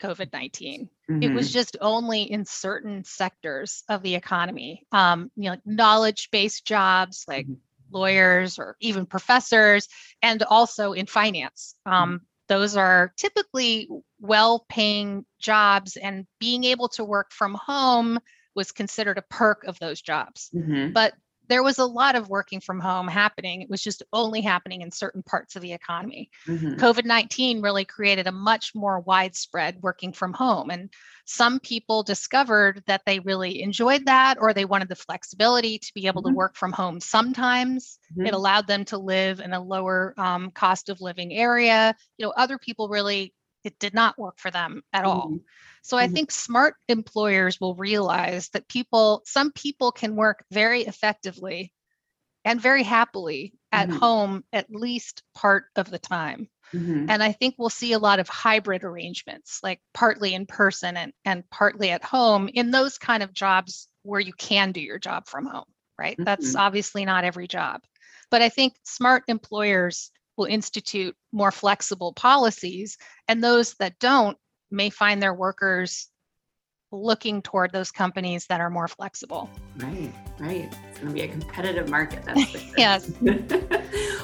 COVID 0.00 0.32
19. 0.32 0.88
It 1.20 1.28
Mhm. 1.28 1.34
was 1.34 1.52
just 1.52 1.76
only 1.82 2.22
in 2.22 2.46
certain 2.46 3.04
sectors 3.04 3.84
of 3.90 4.02
the 4.02 4.14
economy, 4.14 4.86
um, 4.90 5.30
you 5.36 5.50
know, 5.50 5.58
knowledge 5.66 6.30
based 6.32 6.64
jobs 6.64 7.26
like 7.28 7.46
Mhm. 7.46 7.58
lawyers 7.90 8.58
or 8.58 8.76
even 8.80 9.04
professors, 9.04 9.86
and 10.22 10.42
also 10.44 10.94
in 10.94 11.04
finance. 11.04 11.74
Um, 11.84 12.22
those 12.48 12.74
are 12.74 13.12
typically 13.18 13.86
well 14.18 14.64
paying 14.70 15.26
jobs, 15.38 15.98
and 15.98 16.26
being 16.40 16.64
able 16.64 16.88
to 16.96 17.04
work 17.04 17.32
from 17.32 17.52
home 17.52 18.18
was 18.54 18.72
considered 18.72 19.18
a 19.18 19.22
perk 19.28 19.64
of 19.64 19.78
those 19.78 20.00
jobs. 20.00 20.48
Mhm. 20.54 20.94
But 20.94 21.12
there 21.48 21.62
was 21.62 21.78
a 21.78 21.84
lot 21.86 22.14
of 22.14 22.28
working 22.28 22.60
from 22.60 22.80
home 22.80 23.08
happening. 23.08 23.62
It 23.62 23.70
was 23.70 23.82
just 23.82 24.02
only 24.12 24.40
happening 24.40 24.82
in 24.82 24.90
certain 24.90 25.22
parts 25.22 25.56
of 25.56 25.62
the 25.62 25.72
economy. 25.72 26.30
Mhm. 26.46 26.78
COVID 26.78 27.04
19 27.04 27.60
really 27.60 27.84
created 27.84 28.26
a 28.26 28.32
much 28.32 28.74
more 28.74 29.00
widespread 29.00 29.82
working 29.82 30.12
from 30.12 30.32
home. 30.32 30.70
And 30.70 30.90
some 31.24 31.60
people 31.60 32.02
discovered 32.02 32.82
that 32.86 33.02
they 33.06 33.20
really 33.20 33.62
enjoyed 33.62 34.06
that 34.06 34.38
or 34.40 34.52
they 34.52 34.64
wanted 34.64 34.88
the 34.88 34.96
flexibility 34.96 35.78
to 35.78 35.92
be 35.94 36.06
able 36.06 36.22
Mhm. 36.22 36.30
to 36.30 36.36
work 36.36 36.56
from 36.56 36.72
home 36.72 37.00
sometimes. 37.00 37.98
Mhm. 38.16 38.26
It 38.26 38.34
allowed 38.34 38.66
them 38.66 38.84
to 38.86 38.98
live 38.98 39.40
in 39.40 39.52
a 39.52 39.60
lower 39.62 40.14
um, 40.16 40.50
cost 40.52 40.88
of 40.88 41.00
living 41.00 41.32
area. 41.32 41.94
You 42.18 42.26
know, 42.26 42.32
other 42.36 42.58
people 42.58 42.88
really, 42.88 43.34
it 43.64 43.78
did 43.78 43.94
not 43.94 44.18
work 44.18 44.38
for 44.38 44.50
them 44.50 44.82
at 44.92 45.04
all. 45.04 45.34
Mhm. 45.34 45.44
So 45.82 45.96
I 45.98 46.06
Mhm. 46.06 46.08
think 46.08 46.30
smart 46.30 46.76
employers 46.88 47.60
will 47.60 47.74
realize 47.74 48.48
that 48.50 48.68
people, 48.68 49.22
some 49.26 49.52
people 49.52 49.92
can 49.92 50.16
work 50.16 50.44
very 50.50 50.82
effectively 50.82 51.72
and 52.44 52.60
very 52.60 52.82
happily 52.82 53.54
at 53.72 53.90
Mhm. 53.90 53.92
home 53.92 54.44
at 54.52 54.70
least 54.70 55.22
part 55.34 55.64
of 55.76 55.90
the 55.90 55.98
time. 55.98 56.48
Mhm. 56.72 57.08
And 57.08 57.22
I 57.22 57.32
think 57.32 57.56
we'll 57.58 57.70
see 57.70 57.92
a 57.92 57.98
lot 57.98 58.20
of 58.20 58.28
hybrid 58.28 58.84
arrangements, 58.84 59.60
like 59.62 59.80
partly 59.94 60.34
in 60.34 60.46
person 60.46 60.96
and, 60.96 61.12
and 61.24 61.48
partly 61.50 61.90
at 61.90 62.04
home 62.04 62.48
in 62.52 62.70
those 62.70 62.98
kind 62.98 63.22
of 63.22 63.32
jobs 63.34 63.88
where 64.02 64.20
you 64.20 64.32
can 64.34 64.72
do 64.72 64.80
your 64.80 64.98
job 64.98 65.28
from 65.28 65.46
home, 65.46 65.66
right? 65.98 66.20
That's 66.24 66.54
Mhm. 66.54 66.56
obviously 66.56 67.04
not 67.04 67.24
every 67.24 67.48
job. 67.48 67.82
But 68.30 68.42
I 68.42 68.48
think 68.48 68.74
smart 68.84 69.24
employers 69.28 70.10
will 70.36 70.46
institute 70.46 71.14
more 71.32 71.50
flexible 71.50 72.12
policies, 72.14 72.96
and 73.28 73.42
those 73.42 73.74
that 73.74 73.98
don't 73.98 74.36
may 74.70 74.90
find 74.90 75.22
their 75.22 75.34
workers 75.34 76.08
looking 76.92 77.40
toward 77.40 77.72
those 77.72 77.90
companies 77.90 78.46
that 78.46 78.60
are 78.60 78.70
more 78.70 78.86
flexible. 78.86 79.50
Right, 79.78 80.12
right. 80.38 80.72
It's 80.90 80.98
going 80.98 81.08
to 81.08 81.14
be 81.14 81.22
a 81.22 81.28
competitive 81.28 81.88
market. 81.88 82.24
That's 82.24 82.44
for 82.50 82.58
sure. 82.58 82.74
Yes. 82.76 83.10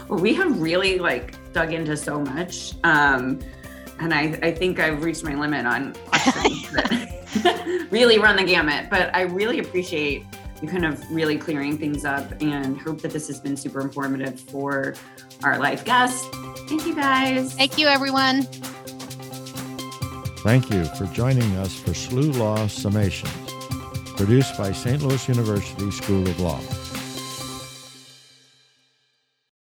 well, 0.09 0.19
we 0.21 0.35
have 0.35 0.61
really 0.61 0.99
like 0.99 1.35
dug 1.53 1.73
into 1.73 1.97
so 1.97 2.21
much. 2.21 2.75
Um, 2.85 3.41
and 4.01 4.15
I, 4.15 4.39
I 4.43 4.53
think 4.53 4.79
I've 4.79 5.03
reached 5.03 5.25
my 5.25 5.35
limit 5.35 5.67
on 5.67 5.93
questions 6.07 6.71
that 6.73 7.89
really 7.91 8.19
run 8.19 8.37
the 8.37 8.45
gamut. 8.45 8.91
But 8.91 9.15
I 9.15 9.23
really 9.23 9.59
appreciate 9.59 10.25
kind 10.67 10.85
of 10.85 11.03
really 11.11 11.39
clearing 11.39 11.79
things 11.79 12.05
up 12.05 12.41
and 12.41 12.81
hope 12.81 13.01
that 13.03 13.13
this 13.13 13.29
has 13.29 13.41
been 13.41 13.57
super 13.57 13.81
informative 13.81 14.41
for 14.41 14.95
our 15.45 15.59
live 15.59 15.85
guests. 15.85 16.27
Thank 16.69 16.87
you 16.87 16.95
guys. 16.95 17.55
Thank 17.55 17.79
you, 17.79 17.87
everyone. 17.87 18.43
Thank 20.43 20.71
you 20.71 20.85
for 20.97 21.07
joining 21.07 21.57
us 21.57 21.75
for 21.79 21.91
SLU 21.91 22.37
Law 22.39 22.59
Summations, 22.67 24.17
produced 24.17 24.57
by 24.57 24.73
St. 24.73 25.03
Louis 25.03 25.29
University 25.29 25.91
School 25.91 26.27
of 26.27 26.41
Law. 26.41 26.61